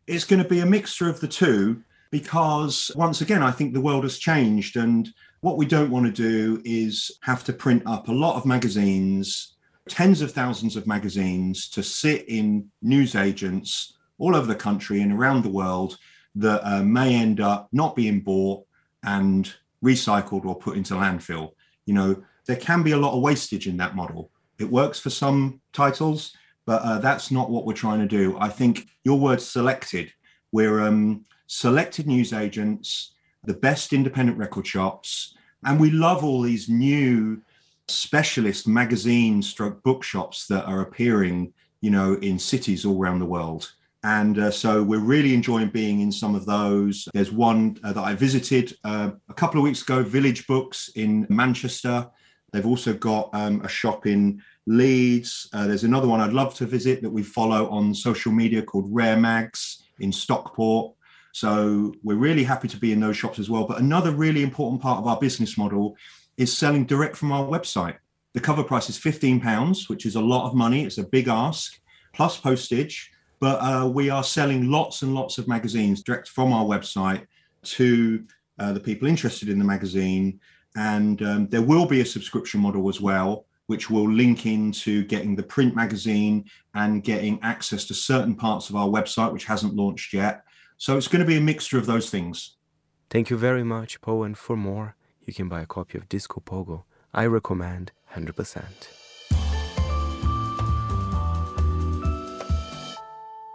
It's 0.07 0.25
going 0.25 0.43
to 0.43 0.49
be 0.49 0.61
a 0.61 0.67
mixture 0.67 1.09
of 1.09 1.21
the 1.21 1.29
two 1.29 1.83
because, 2.11 2.91
once 2.97 3.21
again, 3.21 3.43
I 3.43 3.51
think 3.51 3.73
the 3.73 3.81
world 3.81 4.05
has 4.05 4.19
changed. 4.19 4.77
And 4.77 5.09
what 5.41 5.57
we 5.57 5.67
don't 5.67 5.91
want 5.91 6.07
to 6.07 6.13
do 6.13 6.61
is 6.65 7.11
have 7.23 7.45
to 7.45 7.53
print 7.53 7.83
up 7.87 8.09
a 8.09 8.13
lot 8.13 8.37
of 8.37 8.45
magazines, 8.45 9.55
tens 9.89 10.21
of 10.21 10.33
thousands 10.33 10.77
of 10.77 10.87
magazines 10.87 11.69
to 11.71 11.83
sit 11.83 12.25
in 12.29 12.69
newsagents 12.83 13.97
all 14.19 14.37
over 14.37 14.47
the 14.47 14.55
country 14.55 15.01
and 15.01 15.13
around 15.13 15.43
the 15.43 15.49
world 15.49 15.97
that 16.35 16.61
uh, 16.65 16.83
may 16.83 17.15
end 17.15 17.41
up 17.41 17.69
not 17.73 17.97
being 17.97 18.21
bought 18.21 18.65
and 19.03 19.55
recycled 19.83 20.45
or 20.45 20.55
put 20.55 20.77
into 20.77 20.95
landfill. 20.95 21.53
You 21.87 21.95
know, 21.95 22.25
there 22.51 22.59
can 22.59 22.83
be 22.83 22.91
a 22.91 22.97
lot 22.97 23.15
of 23.15 23.23
wastage 23.23 23.69
in 23.69 23.77
that 23.77 23.95
model. 23.95 24.29
It 24.59 24.69
works 24.69 24.99
for 24.99 25.09
some 25.09 25.61
titles, 25.73 26.33
but 26.67 26.83
uh, 26.83 26.99
that's 26.99 27.31
not 27.31 27.49
what 27.49 27.65
we're 27.65 27.75
trying 27.75 28.01
to 28.01 28.09
do. 28.09 28.37
I 28.41 28.49
think 28.49 28.89
your 29.05 29.21
word 29.21 29.41
selected. 29.41 30.13
We're 30.51 30.81
um, 30.81 31.25
selected 31.47 32.09
news 32.09 32.33
agents, 32.33 33.13
the 33.45 33.55
best 33.55 33.93
independent 33.93 34.37
record 34.37 34.67
shops, 34.67 35.37
and 35.65 35.79
we 35.79 35.93
love 35.93 36.25
all 36.25 36.43
these 36.43 36.69
new 36.69 37.41
specialist 37.87 38.67
magazine 38.67 39.43
stroke 39.43 39.81
bookshops 39.85 40.49
that 40.49 40.65
are 40.65 40.81
appearing, 40.81 41.53
you 41.81 41.91
know, 41.91 42.15
in 42.15 42.37
cities 42.37 42.85
all 42.85 43.01
around 43.01 43.21
the 43.21 43.27
world. 43.27 43.71
And 44.03 44.39
uh, 44.39 44.51
so 44.51 44.83
we're 44.83 44.99
really 44.99 45.35
enjoying 45.35 45.69
being 45.69 46.01
in 46.01 46.11
some 46.11 46.35
of 46.35 46.47
those. 46.47 47.07
There's 47.15 47.31
one 47.31 47.79
uh, 47.85 47.93
that 47.93 48.03
I 48.03 48.15
visited 48.15 48.77
uh, 48.83 49.11
a 49.29 49.35
couple 49.35 49.61
of 49.61 49.65
weeks 49.65 49.83
ago, 49.83 50.03
Village 50.03 50.49
Books 50.49 50.91
in 50.97 51.29
Manchester. 51.29 52.11
They've 52.53 52.67
also 52.67 52.95
got 52.95 53.31
um, 53.33 53.61
a 53.65 53.69
shop 53.69 54.07
in 54.07 54.43
Leeds. 54.67 55.49
Uh, 55.53 55.67
there's 55.67 55.85
another 55.85 56.09
one 56.09 56.21
I'd 56.21 56.33
love 56.33 56.55
to 56.57 56.67
visit 56.67 57.03
that 57.03 57.11
we 57.11 57.23
follow 57.23 57.69
on 57.71 57.95
social 57.95 58.33
media 58.33 58.63
called 58.63 58.87
Rare 58.89 59.17
Mags 59.17 59.83
in 59.99 60.13
Stockport. 60.13 60.95
So 61.33 61.95
we're 62.03 62.17
really 62.17 62.45
happy 62.45 62.69
to 62.69 62.77
be 62.77 62.93
in 62.93 63.01
those 63.01 63.17
shops 63.17 63.39
as 63.39 63.49
well. 63.49 63.65
But 63.65 63.79
another 63.79 64.11
really 64.11 64.43
important 64.43 64.83
part 64.83 64.99
of 64.99 65.07
our 65.07 65.19
business 65.19 65.57
model 65.57 65.97
is 66.37 66.57
selling 66.57 66.85
direct 66.85 67.17
from 67.17 67.33
our 67.33 67.47
website. 67.47 67.97
The 68.35 68.41
cover 68.41 68.63
price 68.63 68.89
is 68.89 68.99
£15, 68.99 69.89
which 69.89 70.07
is 70.07 70.17
a 70.17 70.21
lot 70.21 70.47
of 70.47 70.55
money. 70.55 70.85
It's 70.85 70.99
a 70.99 71.05
big 71.05 71.29
ask, 71.29 71.81
plus 72.15 72.37
postage. 72.37 73.11
But 73.41 73.57
uh, 73.57 73.89
we 73.89 74.11
are 74.11 74.23
selling 74.23 74.71
lots 74.71 75.03
and 75.03 75.15
lots 75.15 75.39
of 75.39 75.49
magazines 75.49 76.03
direct 76.03 76.29
from 76.29 76.53
our 76.53 76.65
website 76.65 77.27
to 77.63 78.25
uh, 78.59 78.73
the 78.73 78.81
people 78.81 79.09
interested 79.09 79.49
in 79.49 79.59
the 79.59 79.65
magazine. 79.65 80.41
And 80.77 81.23
um, 81.23 81.49
there 81.49 81.63
will 81.63 81.87
be 81.87 82.01
a 82.01 82.07
subscription 82.07 82.61
model 82.61 82.89
as 82.89 83.01
well, 83.01 83.47
which 83.67 83.91
will 83.91 84.11
link 84.11 84.47
into 84.47 85.05
getting 85.05 85.37
the 85.37 85.43
print 85.43 85.75
magazine 85.75 86.45
and 86.75 87.03
getting 87.03 87.39
access 87.43 87.85
to 87.87 87.95
certain 87.95 88.35
parts 88.35 88.71
of 88.71 88.77
our 88.77 88.89
website, 88.89 89.33
which 89.33 89.45
hasn't 89.45 89.75
launched 89.75 90.13
yet. 90.13 90.45
So 90.77 90.97
it's 90.97 91.09
going 91.09 91.21
to 91.21 91.27
be 91.27 91.37
a 91.37 91.41
mixture 91.41 91.79
of 91.79 91.87
those 91.87 92.11
things. 92.11 92.57
Thank 93.11 93.31
you 93.31 93.37
very 93.37 93.65
much, 93.65 94.01
Paul. 94.01 94.25
And 94.25 94.39
for 94.39 94.57
more, 94.57 94.97
you 95.25 95.35
can 95.35 95.49
buy 95.49 95.61
a 95.61 95.67
copy 95.67 95.99
of 95.99 96.09
Disco 96.09 96.43
Pogo. 96.45 96.85
I 97.13 97.27
recommend 97.27 97.93
100%. 98.15 98.63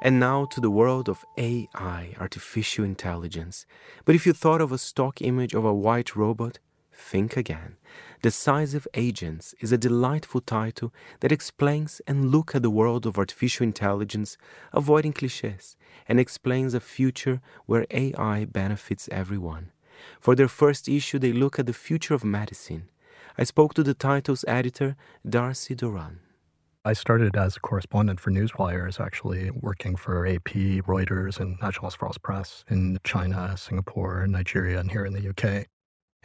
And 0.01 0.19
now 0.19 0.45
to 0.45 0.61
the 0.61 0.69
world 0.69 1.09
of 1.09 1.25
AI, 1.35 2.13
artificial 2.19 2.85
intelligence. 2.85 3.65
But 4.05 4.13
if 4.13 4.27
you 4.27 4.33
thought 4.33 4.61
of 4.61 4.71
a 4.71 4.77
stock 4.77 5.19
image 5.19 5.55
of 5.55 5.65
a 5.65 5.73
white 5.73 6.15
robot, 6.15 6.59
think 6.95 7.37
again. 7.37 7.75
Decisive 8.21 8.87
Agents 8.93 9.53
is 9.59 9.71
a 9.71 9.77
delightful 9.77 10.41
title 10.41 10.93
that 11.19 11.31
explains 11.31 12.01
and 12.07 12.31
look 12.31 12.55
at 12.55 12.63
the 12.63 12.69
world 12.69 13.05
of 13.05 13.17
artificial 13.17 13.63
intelligence, 13.63 14.37
avoiding 14.73 15.13
cliches, 15.13 15.77
and 16.07 16.19
explains 16.19 16.73
a 16.73 16.79
future 16.79 17.41
where 17.65 17.85
AI 17.91 18.45
benefits 18.45 19.09
everyone. 19.11 19.71
For 20.19 20.35
their 20.35 20.47
first 20.47 20.89
issue, 20.89 21.19
they 21.19 21.33
look 21.33 21.59
at 21.59 21.67
the 21.67 21.73
future 21.73 22.13
of 22.13 22.23
medicine. 22.23 22.89
I 23.37 23.43
spoke 23.43 23.73
to 23.75 23.83
the 23.83 23.93
title's 23.93 24.45
editor, 24.47 24.95
Darcy 25.27 25.75
Duran. 25.75 26.19
I 26.87 26.93
started 26.93 27.35
as 27.35 27.57
a 27.57 27.59
correspondent 27.59 28.19
for 28.19 28.31
Newswires, 28.31 29.03
actually 29.03 29.49
working 29.49 29.95
for 29.95 30.25
AP, 30.27 30.53
Reuters, 30.85 31.39
and 31.39 31.59
Agence 31.59 31.97
France 31.97 32.17
Presse 32.19 32.63
in 32.69 32.99
China, 33.03 33.55
Singapore, 33.57 34.27
Nigeria, 34.27 34.79
and 34.79 34.91
here 34.91 35.05
in 35.05 35.13
the 35.13 35.29
UK. 35.29 35.65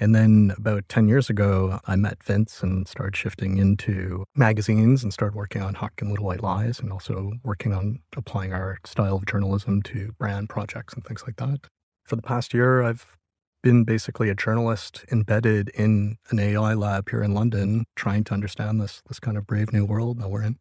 And 0.01 0.15
then 0.15 0.55
about 0.57 0.89
10 0.89 1.09
years 1.09 1.29
ago, 1.29 1.79
I 1.87 1.95
met 1.95 2.25
Vince 2.25 2.63
and 2.63 2.89
started 2.89 3.15
shifting 3.15 3.59
into 3.59 4.25
magazines 4.35 5.03
and 5.03 5.13
started 5.13 5.37
working 5.37 5.61
on 5.61 5.75
Huck 5.75 5.93
and 6.01 6.09
Little 6.09 6.25
White 6.25 6.43
Lies 6.43 6.81
and 6.81 6.91
also 6.91 7.33
working 7.45 7.75
on 7.75 8.01
applying 8.17 8.55
our 8.55 8.79
style 8.87 9.17
of 9.17 9.27
journalism 9.27 9.83
to 9.83 10.13
brand 10.19 10.49
projects 10.49 10.95
and 10.95 11.05
things 11.05 11.23
like 11.27 11.37
that. 11.37 11.69
For 12.07 12.17
the 12.17 12.23
past 12.23 12.55
year, 12.55 12.83
I've 12.83 13.19
been 13.63 13.85
basically 13.85 14.31
a 14.31 14.35
journalist 14.35 15.05
embedded 15.13 15.69
in 15.75 16.17
an 16.31 16.39
AI 16.39 16.73
lab 16.73 17.11
here 17.11 17.23
in 17.23 17.35
London, 17.35 17.85
trying 17.95 18.25
to 18.25 18.33
understand 18.33 18.81
this 18.81 19.03
this 19.07 19.21
kind 19.21 19.37
of 19.37 19.47
brave 19.47 19.71
new 19.71 19.85
world 19.85 20.19
that 20.19 20.31
we're 20.31 20.43
in. 20.43 20.59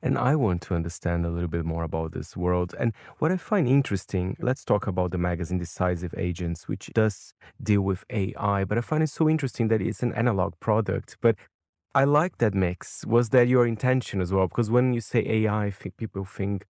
And 0.00 0.16
I 0.16 0.36
want 0.36 0.62
to 0.62 0.74
understand 0.74 1.26
a 1.26 1.30
little 1.30 1.48
bit 1.48 1.64
more 1.64 1.82
about 1.82 2.12
this 2.12 2.36
world. 2.36 2.74
And 2.78 2.92
what 3.18 3.32
I 3.32 3.36
find 3.36 3.66
interesting, 3.66 4.36
let's 4.38 4.64
talk 4.64 4.86
about 4.86 5.10
the 5.10 5.18
magazine 5.18 5.58
Decisive 5.58 6.14
Agents, 6.16 6.68
which 6.68 6.90
does 6.94 7.34
deal 7.60 7.80
with 7.80 8.04
AI. 8.10 8.64
But 8.64 8.78
I 8.78 8.80
find 8.80 9.02
it 9.02 9.10
so 9.10 9.28
interesting 9.28 9.68
that 9.68 9.82
it's 9.82 10.02
an 10.02 10.12
analog 10.12 10.54
product. 10.60 11.16
But 11.20 11.34
I 11.94 12.04
like 12.04 12.38
that 12.38 12.54
mix. 12.54 13.04
Was 13.06 13.30
that 13.30 13.48
your 13.48 13.66
intention 13.66 14.20
as 14.20 14.32
well? 14.32 14.46
Because 14.46 14.70
when 14.70 14.92
you 14.92 15.00
say 15.00 15.26
AI, 15.26 15.70
think 15.70 15.96
people 15.96 16.24
think 16.24 16.64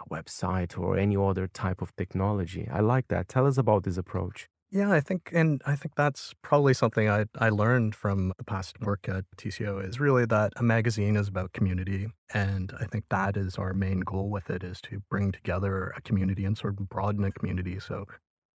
a 0.00 0.08
website 0.08 0.76
or 0.76 0.96
any 0.96 1.16
other 1.16 1.46
type 1.46 1.82
of 1.82 1.94
technology. 1.94 2.68
I 2.72 2.80
like 2.80 3.08
that. 3.08 3.28
Tell 3.28 3.46
us 3.46 3.58
about 3.58 3.84
this 3.84 3.96
approach. 3.96 4.48
Yeah, 4.74 4.90
I 4.90 5.00
think, 5.00 5.28
and 5.34 5.60
I 5.66 5.76
think 5.76 5.96
that's 5.96 6.32
probably 6.40 6.72
something 6.72 7.06
I, 7.06 7.26
I 7.38 7.50
learned 7.50 7.94
from 7.94 8.32
the 8.38 8.44
past 8.44 8.80
work 8.80 9.06
at 9.06 9.24
TCO 9.36 9.86
is 9.86 10.00
really 10.00 10.24
that 10.24 10.54
a 10.56 10.62
magazine 10.62 11.14
is 11.14 11.28
about 11.28 11.52
community. 11.52 12.08
And 12.32 12.72
I 12.80 12.86
think 12.86 13.04
that 13.10 13.36
is 13.36 13.56
our 13.56 13.74
main 13.74 14.00
goal 14.00 14.30
with 14.30 14.48
it 14.48 14.64
is 14.64 14.80
to 14.82 15.02
bring 15.10 15.30
together 15.30 15.92
a 15.94 16.00
community 16.00 16.46
and 16.46 16.56
sort 16.56 16.80
of 16.80 16.88
broaden 16.88 17.22
a 17.22 17.30
community. 17.30 17.80
So 17.80 18.06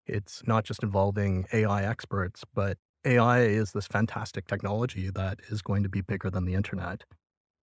it's 0.07 0.41
not 0.47 0.63
just 0.63 0.83
involving 0.83 1.47
AI 1.51 1.83
experts, 1.83 2.43
but 2.53 2.77
AI 3.03 3.41
is 3.41 3.73
this 3.73 3.87
fantastic 3.87 4.47
technology 4.47 5.09
that 5.09 5.39
is 5.49 5.61
going 5.61 5.83
to 5.83 5.89
be 5.89 5.99
bigger 5.99 6.29
than 6.29 6.45
the 6.45 6.53
internet. 6.53 7.03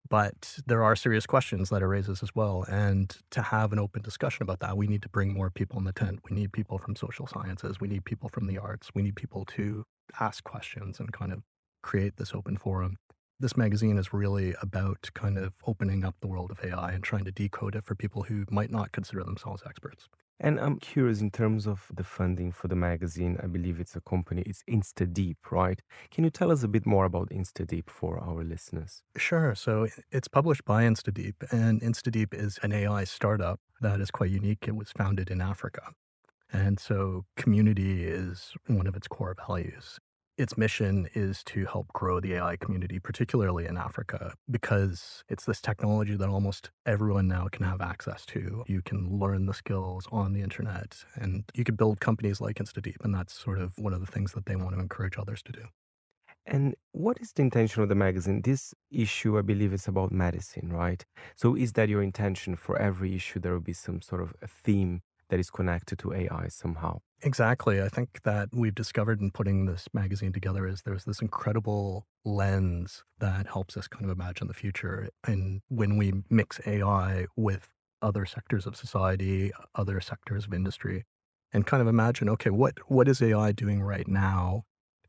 But 0.10 0.58
there 0.66 0.84
are 0.84 0.96
serious 0.96 1.26
questions 1.26 1.70
that 1.70 1.82
it 1.82 1.86
raises 1.86 2.22
as 2.22 2.36
well. 2.36 2.66
And 2.70 3.16
to 3.32 3.42
have 3.42 3.72
an 3.72 3.80
open 3.80 4.02
discussion 4.02 4.44
about 4.44 4.60
that, 4.60 4.76
we 4.76 4.88
need 4.88 5.02
to 5.04 5.10
bring 5.10 5.34
more 5.34 5.50
people 5.50 5.80
in 5.80 5.86
the 5.86 5.94
tent. 5.94 6.20
We 6.30 6.36
need 6.36 6.52
people 6.52 6.78
from 6.78 6.96
social 6.96 7.28
sciences. 7.28 7.80
We 7.80 7.88
need 7.88 8.04
people 8.04 8.28
from 8.28 8.48
the 8.48 8.58
arts. 8.58 8.90
We 8.94 9.04
need 9.04 9.16
people 9.16 9.46
to 9.46 9.86
ask 10.20 10.44
questions 10.44 11.00
and 11.00 11.14
kind 11.14 11.32
of 11.32 11.44
create 11.82 12.18
this 12.18 12.34
open 12.34 12.58
forum. 12.58 12.98
This 13.40 13.58
magazine 13.58 13.98
is 13.98 14.14
really 14.14 14.54
about 14.62 15.10
kind 15.14 15.38
of 15.38 15.56
opening 15.66 16.04
up 16.04 16.16
the 16.20 16.28
world 16.28 16.52
of 16.52 16.60
AI 16.64 16.92
and 16.92 17.04
trying 17.04 17.26
to 17.26 17.32
decode 17.32 17.76
it 17.76 17.84
for 17.84 17.96
people 17.96 18.24
who 18.24 18.46
might 18.52 18.70
not 18.70 18.92
consider 18.92 19.24
themselves 19.24 19.64
experts. 19.66 20.08
And 20.44 20.60
I'm 20.60 20.78
curious 20.80 21.22
in 21.22 21.30
terms 21.30 21.68
of 21.68 21.86
the 21.94 22.04
funding 22.04 22.52
for 22.52 22.68
the 22.68 22.76
magazine. 22.76 23.38
I 23.44 23.46
believe 23.46 23.80
it's 23.80 23.96
a 23.96 24.02
company, 24.02 24.42
it's 24.48 24.64
InstaDeep, 24.68 25.36
right? 25.52 25.80
Can 26.10 26.24
you 26.24 26.32
tell 26.32 26.52
us 26.52 26.64
a 26.64 26.68
bit 26.68 26.88
more 26.88 27.06
about 27.06 27.30
InstaDeep 27.30 27.92
for 27.92 28.20
our 28.20 28.44
listeners? 28.44 29.04
Sure. 29.16 29.54
So 29.54 29.88
it's 30.10 30.28
published 30.28 30.66
by 30.66 30.84
InstaDeep, 30.84 31.36
and 31.52 31.80
InstaDeep 31.82 32.34
is 32.34 32.58
an 32.64 32.74
AI 32.74 33.04
startup 33.04 33.60
that 33.82 34.02
is 34.02 34.10
quite 34.10 34.32
unique. 34.32 34.66
It 34.68 34.76
was 34.76 34.92
founded 34.92 35.30
in 35.30 35.42
Africa. 35.42 35.92
And 36.52 36.80
so 36.80 37.26
community 37.38 38.04
is 38.04 38.54
one 38.66 38.88
of 38.88 38.96
its 38.96 39.08
core 39.08 39.36
values 39.48 40.00
its 40.38 40.58
mission 40.58 41.08
is 41.14 41.44
to 41.44 41.66
help 41.66 41.88
grow 41.94 42.20
the 42.20 42.34
AI 42.34 42.56
community, 42.58 43.00
particularly 43.00 43.66
in 43.66 43.78
Africa, 43.78 44.34
because 44.50 45.24
it's 45.30 45.46
this 45.46 45.62
technology 45.62 46.16
that 46.16 46.30
almost 46.30 46.72
everyone 46.86 47.28
now 47.28 47.48
can 47.52 47.66
have 47.66 47.82
access 47.82 48.26
to. 48.28 48.64
You 48.68 48.82
can 48.82 49.20
learn 49.20 49.46
the 49.46 49.54
skills 49.54 50.08
on 50.12 50.34
the 50.34 50.42
internet 50.42 51.04
and 51.16 51.44
you 51.54 51.64
can 51.64 51.76
build 51.76 52.00
companies 52.00 52.42
like 52.42 52.58
InstaDeep. 52.58 53.04
And 53.04 53.14
that's 53.14 53.34
sort 53.34 53.60
of 53.60 53.78
one 53.78 53.94
of 53.94 54.00
the 54.00 54.12
things 54.12 54.32
that 54.34 54.46
they 54.46 54.56
want 54.56 54.76
to 54.76 54.82
encourage 54.82 55.18
others 55.18 55.42
to 55.44 55.52
do. 55.52 55.66
And 56.46 56.76
what 56.92 57.20
is 57.22 57.34
the 57.34 57.44
intention 57.44 57.84
of 57.84 57.90
the 57.90 57.96
magazine? 57.96 58.42
This 58.42 58.74
issue, 58.90 59.38
I 59.38 59.42
believe, 59.42 59.74
is 59.74 59.88
about 59.88 60.12
medicine, 60.12 60.74
right? 60.74 61.06
So, 61.36 61.56
is 61.56 61.74
that 61.74 61.88
your 61.88 62.02
intention 62.02 62.56
for 62.56 62.80
every 62.80 63.16
issue? 63.16 63.40
There 63.40 63.54
will 63.54 63.60
be 63.60 63.74
some 63.74 64.02
sort 64.02 64.22
of 64.22 64.34
a 64.42 64.48
theme 64.48 65.02
that 65.30 65.40
is 65.40 65.52
connected 65.52 66.00
to 66.00 66.14
AI 66.14 66.48
somehow. 66.48 67.02
Exactly. 67.24 67.82
I 67.82 67.88
think 67.90 68.22
that 68.24 68.50
we've 68.52 68.74
discovered 68.74 69.22
in 69.22 69.30
putting 69.32 69.66
this 69.66 69.88
magazine 69.94 70.34
together 70.34 70.66
is 70.68 70.82
there's 70.82 71.06
this 71.06 71.22
incredible 71.22 72.08
lens 72.26 73.04
that 73.20 73.48
helps 73.48 73.78
us 73.78 73.88
kind 73.88 74.06
of 74.06 74.12
imagine 74.12 74.48
the 74.48 74.54
future. 74.56 75.10
And 75.28 75.62
when 75.70 75.98
we 75.98 76.14
mix 76.30 76.60
AI 76.66 77.28
with 77.36 77.70
other 78.02 78.26
sectors 78.26 78.66
of 78.66 78.76
society, 78.76 79.52
other 79.76 80.02
sectors 80.02 80.46
of 80.48 80.54
industry, 80.54 81.06
and 81.54 81.68
kind 81.68 81.82
of 81.82 81.88
imagine, 81.88 82.28
okay, 82.30 82.50
what 82.50 82.76
what 82.90 83.08
is 83.08 83.22
AI 83.22 83.52
doing 83.52 83.82
right 83.84 84.08
now 84.08 84.64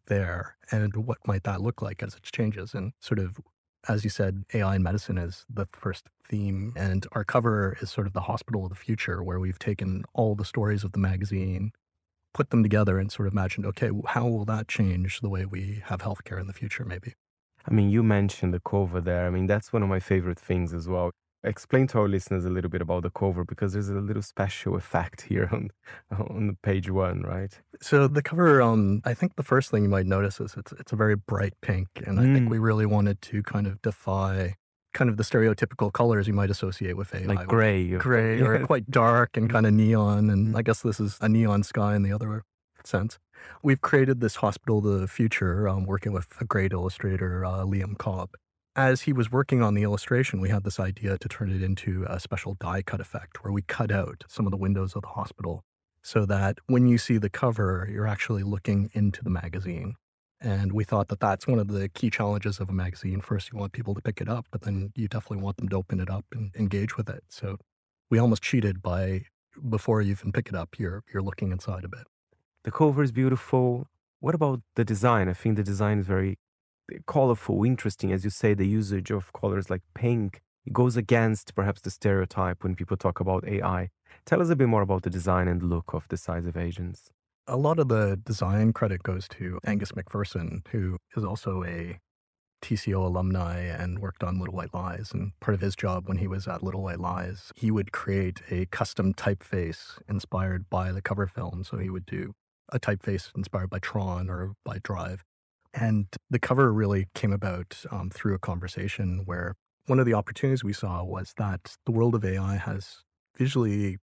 there? 0.06 0.56
And 0.70 0.94
what 0.96 1.18
might 1.26 1.44
that 1.44 1.62
look 1.62 1.80
like 1.80 2.02
as 2.02 2.14
it 2.14 2.22
changes? 2.24 2.74
And 2.74 2.92
sort 3.00 3.18
of 3.20 3.38
as 3.88 4.04
you 4.04 4.10
said, 4.10 4.44
AI 4.54 4.76
in 4.76 4.82
medicine 4.82 5.18
is 5.18 5.44
the 5.52 5.66
first 5.72 6.06
theme. 6.28 6.72
And 6.76 7.06
our 7.12 7.24
cover 7.24 7.76
is 7.80 7.90
sort 7.90 8.06
of 8.06 8.12
the 8.12 8.20
hospital 8.22 8.64
of 8.64 8.70
the 8.70 8.76
future, 8.76 9.22
where 9.24 9.40
we've 9.40 9.58
taken 9.58 10.04
all 10.14 10.34
the 10.36 10.44
stories 10.44 10.84
of 10.84 10.92
the 10.92 11.00
magazine, 11.00 11.72
put 12.32 12.50
them 12.50 12.62
together, 12.62 12.98
and 12.98 13.10
sort 13.10 13.26
of 13.26 13.34
imagined, 13.34 13.66
okay, 13.66 13.90
how 14.08 14.26
will 14.26 14.44
that 14.46 14.68
change 14.68 15.20
the 15.20 15.28
way 15.28 15.44
we 15.44 15.82
have 15.86 16.00
healthcare 16.00 16.40
in 16.40 16.46
the 16.46 16.52
future, 16.52 16.84
maybe? 16.84 17.14
I 17.66 17.72
mean, 17.72 17.90
you 17.90 18.02
mentioned 18.02 18.52
the 18.52 18.60
cover 18.60 19.00
there. 19.00 19.26
I 19.26 19.30
mean, 19.30 19.46
that's 19.46 19.72
one 19.72 19.82
of 19.82 19.88
my 19.88 20.00
favorite 20.00 20.38
things 20.38 20.74
as 20.74 20.88
well 20.88 21.12
explain 21.44 21.86
to 21.88 21.98
our 21.98 22.08
listeners 22.08 22.44
a 22.44 22.50
little 22.50 22.70
bit 22.70 22.80
about 22.80 23.02
the 23.02 23.10
cover 23.10 23.44
because 23.44 23.72
there's 23.72 23.88
a 23.88 23.94
little 23.94 24.22
special 24.22 24.76
effect 24.76 25.22
here 25.22 25.48
on 25.52 25.70
on 26.10 26.56
page 26.62 26.90
one, 26.90 27.22
right? 27.22 27.60
So 27.80 28.06
the 28.08 28.22
cover, 28.22 28.62
um, 28.62 29.02
I 29.04 29.14
think 29.14 29.36
the 29.36 29.42
first 29.42 29.70
thing 29.70 29.82
you 29.82 29.88
might 29.88 30.06
notice 30.06 30.40
is 30.40 30.54
it's 30.56 30.72
it's 30.72 30.92
a 30.92 30.96
very 30.96 31.16
bright 31.16 31.54
pink, 31.60 31.88
and 32.06 32.20
I 32.20 32.24
think 32.24 32.50
we 32.50 32.58
mm. 32.58 32.62
really 32.62 32.86
wanted 32.86 33.20
to 33.22 33.42
kind 33.42 33.66
of 33.66 33.82
defy 33.82 34.56
kind 34.92 35.10
of 35.10 35.16
the 35.16 35.22
stereotypical 35.22 35.92
colors 35.92 36.26
you 36.26 36.34
might 36.34 36.50
associate 36.50 36.96
with 36.96 37.14
AI, 37.14 37.24
like 37.24 37.46
gray, 37.46 37.88
gray, 37.90 38.40
or 38.40 38.58
quite 38.66 38.90
dark 38.90 39.36
and 39.36 39.50
kind 39.50 39.66
of 39.66 39.72
neon. 39.72 40.30
And 40.30 40.56
I 40.56 40.62
guess 40.62 40.82
this 40.82 41.00
is 41.00 41.18
a 41.20 41.28
neon 41.28 41.62
sky 41.62 41.96
in 41.96 42.02
the 42.02 42.12
other 42.12 42.44
sense. 42.84 43.18
We've 43.62 43.80
created 43.80 44.20
this 44.20 44.36
hospital 44.36 44.78
of 44.78 45.00
the 45.00 45.08
future, 45.08 45.68
um, 45.68 45.84
working 45.84 46.12
with 46.12 46.28
a 46.40 46.44
great 46.44 46.72
illustrator, 46.72 47.44
uh, 47.44 47.64
Liam 47.64 47.98
Cobb 47.98 48.30
as 48.74 49.02
he 49.02 49.12
was 49.12 49.30
working 49.30 49.62
on 49.62 49.74
the 49.74 49.82
illustration, 49.82 50.40
we 50.40 50.48
had 50.48 50.64
this 50.64 50.80
idea 50.80 51.18
to 51.18 51.28
turn 51.28 51.50
it 51.50 51.62
into 51.62 52.06
a 52.08 52.18
special 52.18 52.54
die 52.54 52.82
cut 52.82 53.00
effect 53.00 53.44
where 53.44 53.52
we 53.52 53.62
cut 53.62 53.90
out 53.90 54.24
some 54.28 54.46
of 54.46 54.50
the 54.50 54.56
windows 54.56 54.94
of 54.94 55.02
the 55.02 55.08
hospital 55.08 55.62
so 56.02 56.24
that 56.26 56.58
when 56.66 56.86
you 56.86 56.98
see 56.98 57.18
the 57.18 57.30
cover, 57.30 57.88
you're 57.90 58.06
actually 58.06 58.42
looking 58.42 58.90
into 58.92 59.22
the 59.22 59.30
magazine. 59.30 59.94
And 60.42 60.72
we 60.72 60.82
thought 60.82 61.08
that 61.08 61.20
that's 61.20 61.46
one 61.46 61.60
of 61.60 61.68
the 61.68 61.88
key 61.88 62.10
challenges 62.10 62.58
of 62.58 62.68
a 62.68 62.72
magazine. 62.72 63.20
First, 63.20 63.52
you 63.52 63.58
want 63.58 63.72
people 63.72 63.94
to 63.94 64.02
pick 64.02 64.20
it 64.20 64.28
up, 64.28 64.46
but 64.50 64.62
then 64.62 64.92
you 64.96 65.06
definitely 65.06 65.42
want 65.42 65.56
them 65.56 65.68
to 65.68 65.76
open 65.76 66.00
it 66.00 66.10
up 66.10 66.24
and 66.32 66.50
engage 66.56 66.96
with 66.96 67.08
it. 67.08 67.22
So 67.28 67.58
we 68.10 68.18
almost 68.18 68.42
cheated 68.42 68.82
by 68.82 69.26
before 69.68 70.02
you 70.02 70.12
even 70.12 70.32
pick 70.32 70.48
it 70.48 70.54
up, 70.54 70.78
you're 70.78 71.02
you're 71.12 71.22
looking 71.22 71.52
inside 71.52 71.84
of 71.84 71.92
it. 71.92 72.06
The 72.64 72.70
cover 72.70 73.02
is 73.02 73.12
beautiful. 73.12 73.86
What 74.20 74.34
about 74.34 74.60
the 74.76 74.84
design? 74.84 75.28
I 75.28 75.32
think 75.32 75.56
the 75.56 75.62
design 75.62 75.98
is 75.98 76.06
very 76.06 76.38
eh, 76.92 76.98
colorful, 77.06 77.64
interesting, 77.64 78.12
as 78.12 78.24
you 78.24 78.30
say, 78.30 78.54
the 78.54 78.66
usage 78.66 79.10
of 79.10 79.32
colors 79.32 79.68
like 79.70 79.82
pink. 79.94 80.40
It 80.64 80.72
goes 80.72 80.96
against 80.96 81.54
perhaps 81.54 81.80
the 81.80 81.90
stereotype 81.90 82.62
when 82.62 82.76
people 82.76 82.96
talk 82.96 83.18
about 83.20 83.46
AI. 83.46 83.90
Tell 84.24 84.40
us 84.40 84.50
a 84.50 84.56
bit 84.56 84.68
more 84.68 84.82
about 84.82 85.02
the 85.02 85.10
design 85.10 85.48
and 85.48 85.62
look 85.62 85.92
of 85.92 86.06
Decisive 86.08 86.56
Agents. 86.56 87.10
A 87.48 87.56
lot 87.56 87.80
of 87.80 87.88
the 87.88 88.20
design 88.24 88.72
credit 88.72 89.02
goes 89.02 89.26
to 89.30 89.58
Angus 89.66 89.92
McPherson, 89.92 90.66
who 90.68 90.98
is 91.16 91.24
also 91.24 91.64
a 91.64 91.98
TCO 92.62 93.04
alumni 93.04 93.58
and 93.58 93.98
worked 93.98 94.22
on 94.22 94.38
Little 94.38 94.54
White 94.54 94.72
Lies. 94.72 95.10
And 95.12 95.32
part 95.40 95.54
of 95.56 95.60
his 95.60 95.74
job 95.74 96.06
when 96.06 96.18
he 96.18 96.28
was 96.28 96.46
at 96.46 96.62
Little 96.62 96.82
White 96.82 97.00
Lies, 97.00 97.50
he 97.56 97.72
would 97.72 97.90
create 97.90 98.42
a 98.48 98.66
custom 98.66 99.12
typeface 99.12 99.98
inspired 100.08 100.70
by 100.70 100.92
the 100.92 101.02
cover 101.02 101.26
film. 101.26 101.64
So 101.64 101.78
he 101.78 101.90
would 101.90 102.06
do 102.06 102.32
a 102.72 102.78
typeface 102.78 103.30
inspired 103.36 103.70
by 103.70 103.80
Tron 103.80 104.30
or 104.30 104.52
by 104.64 104.78
Drive. 104.82 105.24
And 105.74 106.06
the 106.30 106.38
cover 106.38 106.72
really 106.72 107.08
came 107.14 107.32
about 107.32 107.84
um, 107.90 108.10
through 108.10 108.34
a 108.34 108.38
conversation 108.38 109.22
where 109.24 109.54
one 109.86 109.98
of 109.98 110.06
the 110.06 110.14
opportunities 110.14 110.62
we 110.62 110.72
saw 110.72 111.02
was 111.02 111.34
that 111.38 111.76
the 111.86 111.92
world 111.92 112.14
of 112.14 112.24
AI 112.24 112.56
has 112.56 112.98
visually 113.36 113.98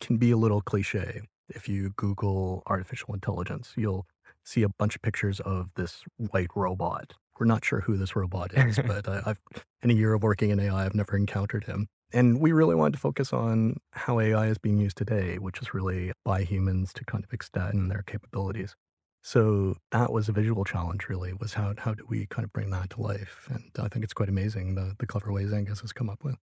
can 0.00 0.16
be 0.16 0.32
a 0.32 0.36
little 0.36 0.60
cliche. 0.60 1.20
If 1.54 1.68
you 1.68 1.90
Google 1.96 2.62
artificial 2.66 3.14
intelligence, 3.14 3.74
you'll 3.76 4.06
see 4.44 4.62
a 4.62 4.68
bunch 4.68 4.96
of 4.96 5.02
pictures 5.02 5.40
of 5.40 5.70
this 5.76 6.02
white 6.16 6.50
robot. 6.54 7.14
We're 7.38 7.46
not 7.46 7.64
sure 7.64 7.80
who 7.80 7.96
this 7.96 8.16
robot 8.16 8.52
is, 8.54 8.78
but 8.86 9.08
I, 9.08 9.22
I've 9.26 9.40
in 9.82 9.90
a 9.90 9.94
year 9.94 10.14
of 10.14 10.22
working 10.22 10.50
in 10.50 10.60
AI, 10.60 10.84
I've 10.84 10.94
never 10.94 11.16
encountered 11.16 11.64
him. 11.64 11.88
And 12.12 12.40
we 12.40 12.52
really 12.52 12.74
wanted 12.74 12.94
to 12.94 12.98
focus 12.98 13.32
on 13.32 13.76
how 13.92 14.18
AI 14.18 14.48
is 14.48 14.58
being 14.58 14.78
used 14.78 14.96
today, 14.96 15.38
which 15.38 15.62
is 15.62 15.72
really 15.72 16.12
by 16.24 16.42
humans 16.42 16.92
to 16.94 17.04
kind 17.04 17.24
of 17.24 17.32
extend 17.32 17.90
their 17.90 18.02
capabilities. 18.02 18.74
So 19.22 19.76
that 19.92 20.12
was 20.12 20.28
a 20.28 20.32
visual 20.32 20.64
challenge, 20.64 21.08
really, 21.08 21.32
was 21.34 21.54
how, 21.54 21.74
how 21.78 21.94
do 21.94 22.04
we 22.08 22.26
kind 22.26 22.44
of 22.44 22.52
bring 22.52 22.70
that 22.70 22.90
to 22.90 23.02
life? 23.02 23.48
And 23.50 23.70
I 23.78 23.88
think 23.88 24.04
it's 24.04 24.14
quite 24.14 24.28
amazing 24.28 24.74
the, 24.74 24.94
the 24.98 25.06
clever 25.06 25.32
ways 25.32 25.52
Angus 25.52 25.80
has 25.80 25.92
come 25.92 26.08
up 26.08 26.24
with. 26.24 26.36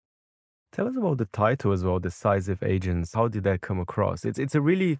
Tell 0.75 0.89
us 0.89 0.97
about 0.97 1.19
the 1.19 1.25
title 1.27 1.71
as 1.71 1.85
well, 1.85 1.99
Decisive 1.99 2.61
Agents. 2.61 3.13
How 3.13 3.29
did 3.29 3.45
that 3.45 3.61
come 3.61 3.79
across? 3.79 4.25
It's, 4.25 4.37
it's 4.37 4.55
a 4.55 4.59
really 4.59 4.99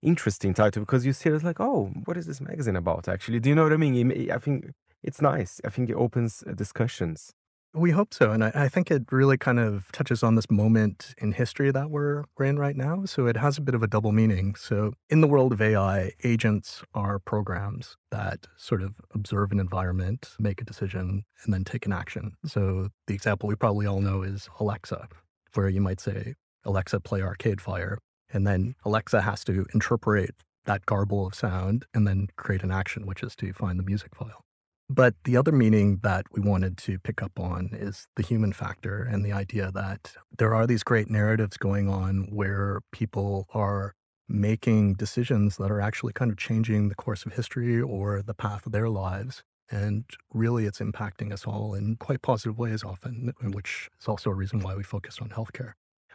interesting 0.00 0.54
title 0.54 0.82
because 0.82 1.04
you 1.04 1.12
see 1.12 1.30
it's 1.30 1.42
like, 1.42 1.58
oh, 1.58 1.90
what 2.04 2.16
is 2.16 2.26
this 2.26 2.40
magazine 2.40 2.76
about 2.76 3.08
actually? 3.08 3.40
Do 3.40 3.48
you 3.48 3.56
know 3.56 3.64
what 3.64 3.72
I 3.72 3.76
mean? 3.76 4.30
I 4.30 4.38
think 4.38 4.70
it's 5.02 5.20
nice. 5.20 5.60
I 5.64 5.70
think 5.70 5.90
it 5.90 5.94
opens 5.94 6.44
uh, 6.48 6.52
discussions. 6.52 7.32
We 7.76 7.90
hope 7.90 8.14
so. 8.14 8.30
And 8.30 8.42
I, 8.42 8.52
I, 8.54 8.68
think 8.68 8.90
it 8.90 9.02
really 9.12 9.36
kind 9.36 9.58
of 9.58 9.92
touches 9.92 10.22
on 10.22 10.34
this 10.34 10.50
moment 10.50 11.14
in 11.18 11.32
history 11.32 11.70
that 11.72 11.90
we're, 11.90 12.24
we're 12.38 12.46
in 12.46 12.58
right 12.58 12.74
now. 12.74 13.04
So 13.04 13.26
it 13.26 13.36
has 13.36 13.58
a 13.58 13.60
bit 13.60 13.74
of 13.74 13.82
a 13.82 13.86
double 13.86 14.12
meaning. 14.12 14.54
So 14.54 14.94
in 15.10 15.20
the 15.20 15.26
world 15.26 15.52
of 15.52 15.60
AI, 15.60 16.12
agents 16.24 16.82
are 16.94 17.18
programs 17.18 17.98
that 18.10 18.46
sort 18.56 18.80
of 18.80 18.94
observe 19.12 19.52
an 19.52 19.60
environment, 19.60 20.30
make 20.38 20.62
a 20.62 20.64
decision, 20.64 21.24
and 21.44 21.52
then 21.52 21.64
take 21.64 21.84
an 21.84 21.92
action. 21.92 22.32
So 22.46 22.88
the 23.08 23.14
example 23.14 23.46
we 23.46 23.56
probably 23.56 23.84
all 23.84 24.00
know 24.00 24.22
is 24.22 24.48
Alexa, 24.58 25.06
where 25.52 25.68
you 25.68 25.82
might 25.82 26.00
say, 26.00 26.32
Alexa, 26.64 27.00
play 27.00 27.20
Arcade 27.20 27.60
Fire. 27.60 27.98
And 28.32 28.46
then 28.46 28.74
Alexa 28.86 29.20
has 29.20 29.44
to 29.44 29.66
interpret 29.74 30.34
that 30.64 30.86
garble 30.86 31.26
of 31.26 31.34
sound 31.34 31.84
and 31.92 32.08
then 32.08 32.28
create 32.36 32.62
an 32.62 32.70
action, 32.70 33.04
which 33.04 33.22
is 33.22 33.36
to 33.36 33.52
find 33.52 33.78
the 33.78 33.84
music 33.84 34.14
file. 34.14 34.45
But 34.88 35.14
the 35.24 35.36
other 35.36 35.50
meaning 35.50 35.98
that 36.02 36.26
we 36.32 36.40
wanted 36.40 36.78
to 36.78 36.98
pick 37.00 37.20
up 37.20 37.40
on 37.40 37.70
is 37.72 38.06
the 38.14 38.22
human 38.22 38.52
factor 38.52 39.02
and 39.02 39.24
the 39.24 39.32
idea 39.32 39.72
that 39.72 40.12
there 40.38 40.54
are 40.54 40.66
these 40.66 40.84
great 40.84 41.10
narratives 41.10 41.56
going 41.56 41.88
on 41.88 42.28
where 42.30 42.80
people 42.92 43.48
are 43.52 43.94
making 44.28 44.94
decisions 44.94 45.56
that 45.56 45.70
are 45.70 45.80
actually 45.80 46.12
kind 46.12 46.30
of 46.30 46.36
changing 46.36 46.88
the 46.88 46.94
course 46.94 47.26
of 47.26 47.32
history 47.32 47.80
or 47.80 48.22
the 48.22 48.34
path 48.34 48.66
of 48.66 48.72
their 48.72 48.88
lives. 48.88 49.42
And 49.68 50.04
really, 50.32 50.66
it's 50.66 50.78
impacting 50.78 51.32
us 51.32 51.44
all 51.44 51.74
in 51.74 51.96
quite 51.96 52.22
positive 52.22 52.56
ways, 52.56 52.84
often, 52.84 53.32
which 53.42 53.88
is 54.00 54.06
also 54.06 54.30
a 54.30 54.34
reason 54.34 54.60
why 54.60 54.76
we 54.76 54.84
focused 54.84 55.20
on 55.20 55.30
healthcare. 55.30 55.72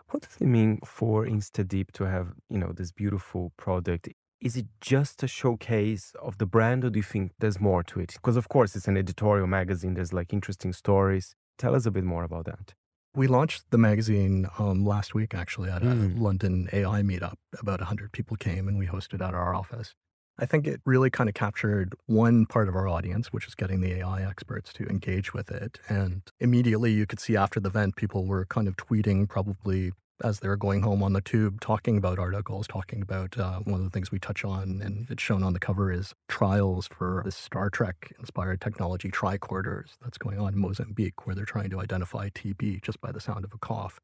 What 0.10 0.24
does 0.24 0.38
it 0.40 0.48
mean 0.48 0.80
for 0.86 1.26
InstaDeep 1.26 1.92
to 1.94 2.06
have, 2.06 2.34
you 2.50 2.58
know, 2.58 2.72
this 2.72 2.94
beautiful 2.94 3.52
product 3.58 4.08
is 4.42 4.58
it 4.58 4.66
just 4.82 5.22
a 5.22 5.28
showcase 5.28 6.14
of 6.22 6.40
the 6.40 6.46
brand 6.48 6.84
or 6.84 6.90
do 6.90 6.98
you 7.00 7.04
think 7.04 7.32
there's 7.40 7.60
more 7.60 7.84
to 7.84 8.00
it? 8.00 8.14
Because 8.14 8.36
of 8.36 8.50
course 8.50 8.76
it's 8.76 8.88
an 8.88 8.98
editorial 8.98 9.48
magazine, 9.48 9.94
there's 9.94 10.12
like 10.12 10.34
interesting 10.34 10.74
stories. 10.74 11.36
Tell 11.58 11.76
us 11.76 11.86
a 11.86 11.92
bit 11.92 12.04
more 12.04 12.24
about 12.24 12.46
that. 12.46 12.74
We 13.14 13.28
launched 13.28 13.66
the 13.70 13.78
magazine 13.78 14.48
um, 14.58 14.86
last 14.86 15.14
week 15.14 15.36
actually 15.36 15.70
at 15.70 15.84
a 15.84 15.88
mm. 15.88 16.20
London 16.20 16.70
AI 16.74 17.02
meetup. 17.02 17.36
About 17.60 17.82
100 17.82 18.12
people 18.14 18.36
came 18.38 18.68
and 18.68 18.78
we 18.80 18.88
hosted 18.88 19.26
at 19.26 19.36
our 19.36 19.54
office. 19.54 19.94
I 20.40 20.46
think 20.46 20.66
it 20.66 20.82
really 20.86 21.12
kind 21.12 21.30
of 21.30 21.36
captured 21.36 21.94
one 22.08 22.48
part 22.48 22.68
of 22.68 22.76
our 22.76 22.88
audience, 22.88 23.28
which 23.28 23.48
is 23.48 23.54
getting 23.54 23.82
the 23.82 24.00
AI 24.00 24.28
experts 24.28 24.74
to 24.74 24.86
engage 24.86 25.34
with 25.34 25.52
it. 25.52 25.78
And 25.88 26.24
immediately 26.40 26.92
you 26.92 27.06
could 27.06 27.20
see 27.20 27.38
after 27.38 27.60
the 27.60 27.70
event, 27.70 27.96
people 27.96 28.26
were 28.26 28.46
kind 28.46 28.68
of 28.68 28.76
tweeting 28.76 29.30
probably 29.30 29.92
as 30.24 30.40
they're 30.40 30.56
going 30.56 30.82
home 30.82 31.04
on 31.04 31.14
the 31.14 31.22
tube 31.22 31.60
talking 31.62 31.98
about 31.98 32.20
articles, 32.20 32.68
talking 32.68 33.02
about 33.02 33.38
uh, 33.38 33.60
one 33.60 33.80
of 33.80 33.84
the 33.84 33.90
things 33.90 34.12
we 34.12 34.20
touch 34.20 34.44
on, 34.44 34.82
and 34.84 35.08
it's 35.10 35.22
shown 35.22 35.44
on 35.44 35.54
the 35.54 35.60
cover 35.60 35.92
is 35.92 36.14
trials 36.28 36.88
for 36.88 37.22
this 37.26 37.36
Star 37.36 37.70
Trek 37.70 38.14
inspired 38.20 38.62
technology 38.62 39.10
tricorders 39.10 39.98
that's 40.02 40.18
going 40.18 40.40
on 40.40 40.54
in 40.54 40.60
Mozambique, 40.60 41.26
where 41.26 41.36
they're 41.36 41.46
trying 41.46 41.70
to 41.70 41.80
identify 41.80 42.30
TB 42.30 42.82
just 42.82 43.02
by 43.02 43.12
the 43.12 43.20
sound 43.20 43.46
of 43.46 43.54
a 43.54 43.58
cough. 43.58 44.00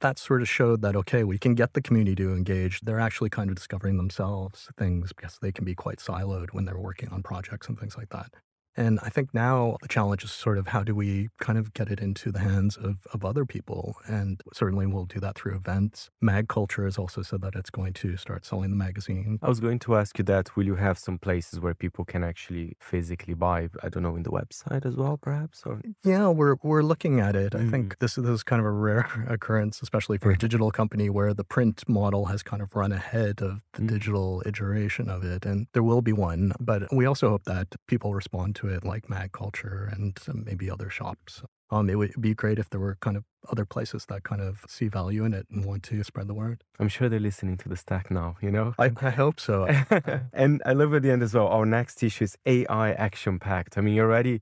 That 0.00 0.18
sort 0.18 0.40
of 0.40 0.48
showed 0.48 0.80
that, 0.82 0.96
okay, 0.96 1.24
we 1.24 1.38
can 1.38 1.54
get 1.54 1.74
the 1.74 1.82
community 1.82 2.14
to 2.16 2.32
engage. 2.32 2.80
They're 2.80 3.00
actually 3.00 3.30
kind 3.30 3.50
of 3.50 3.56
discovering 3.56 3.98
themselves 3.98 4.68
things 4.78 5.12
because 5.12 5.38
they 5.42 5.52
can 5.52 5.64
be 5.64 5.74
quite 5.74 5.98
siloed 5.98 6.52
when 6.52 6.64
they're 6.64 6.78
working 6.78 7.10
on 7.10 7.22
projects 7.22 7.68
and 7.68 7.78
things 7.78 7.98
like 7.98 8.08
that. 8.08 8.32
And 8.80 8.98
I 9.02 9.10
think 9.10 9.34
now 9.34 9.76
the 9.82 9.88
challenge 9.88 10.24
is 10.24 10.32
sort 10.32 10.56
of 10.56 10.68
how 10.68 10.82
do 10.82 10.94
we 10.94 11.28
kind 11.38 11.58
of 11.58 11.74
get 11.74 11.90
it 11.90 12.00
into 12.00 12.32
the 12.32 12.38
hands 12.38 12.78
of, 12.78 13.06
of 13.12 13.26
other 13.26 13.44
people? 13.44 13.96
And 14.06 14.40
certainly 14.54 14.86
we'll 14.86 15.04
do 15.04 15.20
that 15.20 15.34
through 15.36 15.54
events. 15.54 16.08
Mag 16.22 16.48
Culture 16.48 16.86
has 16.86 16.96
also 16.96 17.20
said 17.20 17.42
that 17.42 17.54
it's 17.54 17.68
going 17.68 17.92
to 17.92 18.16
start 18.16 18.46
selling 18.46 18.70
the 18.70 18.76
magazine. 18.76 19.38
I 19.42 19.50
was 19.50 19.60
going 19.60 19.80
to 19.80 19.96
ask 19.96 20.16
you 20.16 20.24
that. 20.24 20.56
Will 20.56 20.64
you 20.64 20.76
have 20.76 20.98
some 20.98 21.18
places 21.18 21.60
where 21.60 21.74
people 21.74 22.06
can 22.06 22.24
actually 22.24 22.72
physically 22.80 23.34
buy, 23.34 23.68
I 23.82 23.90
don't 23.90 24.02
know, 24.02 24.16
in 24.16 24.22
the 24.22 24.30
website 24.30 24.86
as 24.86 24.96
well, 24.96 25.18
perhaps? 25.18 25.62
Or... 25.66 25.82
Yeah, 26.02 26.28
we're, 26.28 26.56
we're 26.62 26.82
looking 26.82 27.20
at 27.20 27.36
it. 27.36 27.52
Mm. 27.52 27.66
I 27.66 27.70
think 27.70 27.96
mm. 27.96 27.98
this, 27.98 28.14
this 28.14 28.30
is 28.30 28.42
kind 28.42 28.60
of 28.60 28.66
a 28.66 28.70
rare 28.70 29.26
occurrence, 29.28 29.82
especially 29.82 30.16
for 30.16 30.30
a 30.30 30.38
digital 30.38 30.70
company 30.70 31.10
where 31.10 31.34
the 31.34 31.44
print 31.44 31.86
model 31.86 32.26
has 32.26 32.42
kind 32.42 32.62
of 32.62 32.74
run 32.74 32.92
ahead 32.92 33.42
of 33.42 33.60
the 33.74 33.82
mm. 33.82 33.88
digital 33.88 34.42
iteration 34.46 35.10
of 35.10 35.22
it. 35.22 35.44
And 35.44 35.66
there 35.74 35.82
will 35.82 36.00
be 36.00 36.14
one, 36.14 36.54
but 36.58 36.84
we 36.90 37.04
also 37.04 37.28
hope 37.28 37.44
that 37.44 37.68
people 37.86 38.14
respond 38.14 38.56
to 38.56 38.68
it 38.68 38.69
like 38.82 39.08
Mag 39.08 39.32
Culture 39.32 39.88
and 39.92 40.18
maybe 40.32 40.70
other 40.70 40.90
shops. 40.90 41.42
Um, 41.70 41.88
it 41.88 41.96
would 41.96 42.12
be 42.20 42.34
great 42.34 42.58
if 42.58 42.68
there 42.70 42.80
were 42.80 42.96
kind 43.00 43.16
of 43.16 43.24
other 43.48 43.64
places 43.64 44.04
that 44.06 44.24
kind 44.24 44.40
of 44.42 44.64
see 44.68 44.88
value 44.88 45.24
in 45.24 45.32
it 45.32 45.46
and 45.50 45.64
want 45.64 45.82
to 45.84 46.02
spread 46.02 46.26
the 46.26 46.34
word. 46.34 46.64
I'm 46.78 46.88
sure 46.88 47.08
they're 47.08 47.20
listening 47.20 47.56
to 47.58 47.68
the 47.68 47.76
stack 47.76 48.10
now, 48.10 48.36
you 48.42 48.50
know? 48.50 48.74
I, 48.78 48.90
I 49.00 49.10
hope 49.10 49.38
so. 49.38 49.68
and 50.32 50.62
I 50.66 50.72
love 50.72 50.92
at 50.94 51.02
the 51.02 51.10
end 51.10 51.22
as 51.22 51.34
well, 51.34 51.46
our 51.46 51.64
next 51.64 52.02
issue 52.02 52.24
is 52.24 52.36
AI 52.44 52.92
action 52.92 53.38
packed. 53.38 53.78
I 53.78 53.82
mean, 53.82 53.94
you're 53.94 54.06
already 54.06 54.40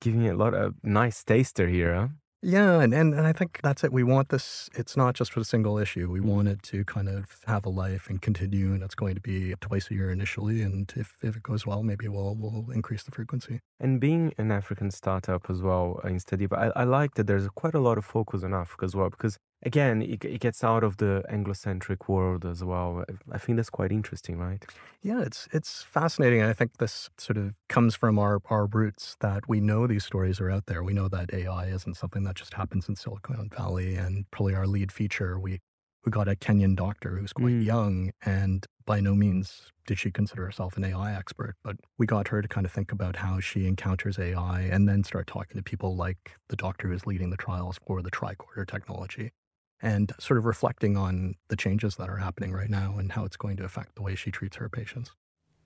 giving 0.00 0.24
it 0.24 0.30
a 0.30 0.36
lot 0.36 0.54
of 0.54 0.74
nice 0.82 1.24
taster 1.24 1.68
here, 1.68 1.94
huh? 1.94 2.08
Yeah, 2.40 2.80
and, 2.80 2.94
and, 2.94 3.14
and 3.14 3.26
I 3.26 3.32
think 3.32 3.58
that's 3.64 3.82
it. 3.82 3.92
We 3.92 4.04
want 4.04 4.28
this, 4.28 4.70
it's 4.76 4.96
not 4.96 5.16
just 5.16 5.32
for 5.32 5.40
a 5.40 5.44
single 5.44 5.76
issue. 5.76 6.08
We 6.08 6.20
want 6.20 6.46
it 6.46 6.62
to 6.64 6.84
kind 6.84 7.08
of 7.08 7.40
have 7.48 7.66
a 7.66 7.68
life 7.68 8.08
and 8.08 8.22
continue, 8.22 8.72
and 8.74 8.82
it's 8.84 8.94
going 8.94 9.16
to 9.16 9.20
be 9.20 9.54
twice 9.60 9.90
a 9.90 9.94
year 9.94 10.12
initially. 10.12 10.62
And 10.62 10.92
if, 10.94 11.16
if 11.20 11.34
it 11.36 11.42
goes 11.42 11.66
well, 11.66 11.82
maybe 11.82 12.06
we'll, 12.06 12.36
we'll 12.36 12.70
increase 12.70 13.02
the 13.02 13.10
frequency. 13.10 13.58
And 13.80 14.00
being 14.00 14.34
an 14.38 14.52
African 14.52 14.92
startup 14.92 15.50
as 15.50 15.62
well, 15.62 16.00
uh, 16.04 16.06
InstaDeep, 16.06 16.56
I, 16.56 16.70
I 16.80 16.84
like 16.84 17.14
that 17.14 17.26
there's 17.26 17.48
quite 17.56 17.74
a 17.74 17.80
lot 17.80 17.98
of 17.98 18.04
focus 18.04 18.44
on 18.44 18.54
Africa 18.54 18.84
as 18.84 18.94
well, 18.94 19.10
because 19.10 19.36
again, 19.62 20.02
it, 20.02 20.24
it 20.24 20.40
gets 20.40 20.62
out 20.62 20.84
of 20.84 20.98
the 20.98 21.24
Anglo-centric 21.28 22.08
world 22.08 22.44
as 22.44 22.62
well. 22.62 23.04
I 23.30 23.38
think 23.38 23.56
that's 23.56 23.70
quite 23.70 23.92
interesting, 23.92 24.38
right? 24.38 24.64
Yeah, 25.02 25.22
it's 25.22 25.48
it's 25.52 25.82
fascinating. 25.82 26.42
I 26.42 26.52
think 26.52 26.78
this 26.78 27.10
sort 27.18 27.36
of 27.36 27.54
comes 27.68 27.94
from 27.94 28.18
our 28.18 28.40
our 28.46 28.66
roots 28.66 29.16
that 29.20 29.48
we 29.48 29.60
know 29.60 29.86
these 29.86 30.04
stories 30.04 30.40
are 30.40 30.50
out 30.50 30.66
there. 30.66 30.82
We 30.82 30.92
know 30.92 31.08
that 31.08 31.32
AI 31.32 31.66
isn't 31.66 31.96
something 31.96 32.24
that 32.24 32.36
just 32.36 32.54
happens 32.54 32.88
in 32.88 32.96
Silicon 32.96 33.50
Valley. 33.56 33.96
And 33.96 34.30
probably 34.30 34.54
our 34.54 34.66
lead 34.66 34.92
feature, 34.92 35.38
we 35.38 35.60
we 36.04 36.10
got 36.10 36.28
a 36.28 36.36
Kenyan 36.36 36.76
doctor 36.76 37.16
who's 37.16 37.32
quite 37.32 37.52
mm. 37.52 37.64
young, 37.64 38.12
and 38.24 38.66
by 38.86 39.00
no 39.00 39.14
means 39.14 39.72
did 39.86 39.98
she 39.98 40.10
consider 40.10 40.44
herself 40.44 40.76
an 40.76 40.84
AI 40.84 41.14
expert, 41.14 41.56
but 41.64 41.76
we 41.98 42.06
got 42.06 42.28
her 42.28 42.42
to 42.42 42.48
kind 42.48 42.66
of 42.66 42.72
think 42.72 42.92
about 42.92 43.16
how 43.16 43.40
she 43.40 43.66
encounters 43.66 44.18
AI 44.18 44.60
and 44.60 44.86
then 44.86 45.02
start 45.02 45.26
talking 45.26 45.56
to 45.56 45.62
people 45.62 45.96
like 45.96 46.36
the 46.48 46.56
doctor 46.56 46.88
who's 46.88 47.06
leading 47.06 47.30
the 47.30 47.36
trials 47.36 47.78
for 47.86 48.02
the 48.02 48.10
tricorder 48.10 48.66
technology 48.66 49.32
and 49.80 50.12
sort 50.18 50.38
of 50.38 50.44
reflecting 50.44 50.96
on 50.96 51.34
the 51.48 51.56
changes 51.56 51.96
that 51.96 52.08
are 52.08 52.16
happening 52.16 52.52
right 52.52 52.70
now 52.70 52.96
and 52.98 53.12
how 53.12 53.24
it's 53.24 53.36
going 53.36 53.56
to 53.56 53.64
affect 53.64 53.94
the 53.94 54.02
way 54.02 54.14
she 54.14 54.30
treats 54.30 54.56
her 54.56 54.68
patients. 54.68 55.12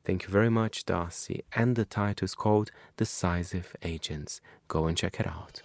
Thank 0.05 0.25
you 0.25 0.31
very 0.31 0.51
much, 0.51 0.85
Darcy. 0.85 1.45
And 1.55 1.77
the 1.77 1.85
title 1.85 2.25
is 2.25 2.35
called 2.35 2.71
Decisive 2.97 3.77
Agents. 3.83 4.41
Go 4.69 4.87
and 4.87 4.97
check 4.97 5.21
it 5.21 5.27
out. 5.27 5.63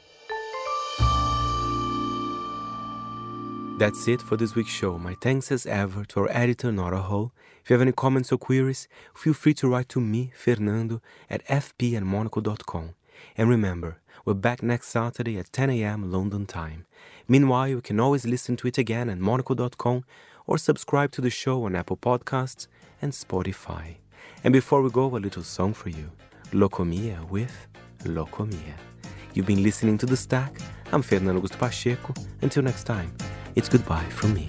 That's 3.79 4.07
it 4.07 4.21
for 4.21 4.37
this 4.37 4.55
week's 4.55 4.71
show. 4.71 4.97
My 4.97 5.15
thanks 5.21 5.51
as 5.51 5.65
ever 5.67 6.03
to 6.05 6.21
our 6.21 6.29
editor, 6.31 6.71
Nora 6.71 7.01
Hull. 7.01 7.31
If 7.63 7.69
you 7.69 7.75
have 7.75 7.81
any 7.81 7.91
comments 7.91 8.31
or 8.31 8.37
queries, 8.37 8.87
feel 9.13 9.33
free 9.33 9.53
to 9.55 9.67
write 9.67 9.89
to 9.89 10.01
me, 10.01 10.31
Fernando, 10.35 11.01
at 11.29 11.45
fp@monocle.com. 11.47 12.95
And 13.37 13.49
remember, 13.49 13.97
we're 14.25 14.33
back 14.33 14.61
next 14.61 14.89
Saturday 14.89 15.37
at 15.37 15.53
10 15.53 15.69
a.m. 15.69 16.11
London 16.11 16.45
time. 16.45 16.85
Meanwhile, 17.27 17.67
you 17.69 17.81
can 17.81 17.99
always 17.99 18.25
listen 18.25 18.55
to 18.57 18.67
it 18.67 18.77
again 18.77 19.09
at 19.09 19.17
monocle.com 19.17 20.03
or 20.45 20.57
subscribe 20.57 21.11
to 21.11 21.21
the 21.21 21.29
show 21.29 21.63
on 21.63 21.75
Apple 21.75 21.97
Podcasts 21.97 22.67
and 23.01 23.11
Spotify. 23.11 23.95
And 24.43 24.53
before 24.53 24.81
we 24.81 24.89
go, 24.89 25.15
a 25.15 25.17
little 25.17 25.43
song 25.43 25.73
for 25.73 25.89
you 25.89 26.11
Locomia 26.51 27.29
with 27.29 27.67
Locomia. 28.03 28.73
You've 29.33 29.45
been 29.45 29.63
listening 29.63 29.97
to 29.99 30.05
The 30.05 30.17
Stack. 30.17 30.59
I'm 30.91 31.01
Fernando 31.01 31.41
Augusto 31.41 31.59
Pacheco. 31.59 32.13
Until 32.41 32.63
next 32.63 32.85
time, 32.85 33.13
it's 33.55 33.69
goodbye 33.69 34.05
from 34.05 34.33
me. 34.33 34.47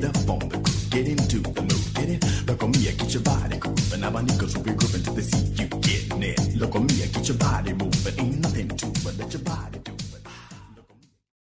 Get 0.00 0.16
up 0.16 0.30
on 0.30 0.38
the 0.38 0.56
groove, 0.56 0.90
get 0.90 1.08
into 1.08 1.40
the 1.40 1.60
mood, 1.60 1.94
get 1.94 2.08
it. 2.08 2.24
Look 2.46 2.62
on 2.62 2.70
me, 2.70 2.88
I 2.88 2.92
get 2.92 3.12
your 3.12 3.22
body 3.22 3.58
grooving. 3.58 4.00
Now 4.00 4.08
my 4.08 4.22
niggas 4.22 4.56
will 4.56 4.64
be 4.64 4.72
grooving 4.72 5.02
to 5.02 5.10
the 5.10 5.22
sea. 5.22 5.62
You 5.62 5.68
getting 5.68 6.22
it? 6.22 6.56
Look 6.56 6.74
on 6.74 6.86
me, 6.86 7.02
I 7.02 7.06
get 7.08 7.28
your 7.28 7.36
body 7.36 7.74
moving. 7.74 8.18
Ain't 8.18 8.38
nothing 8.38 8.68
to 8.68 8.86
but 9.04 9.18
let 9.18 9.30
your 9.30 9.42
body. 9.42 9.99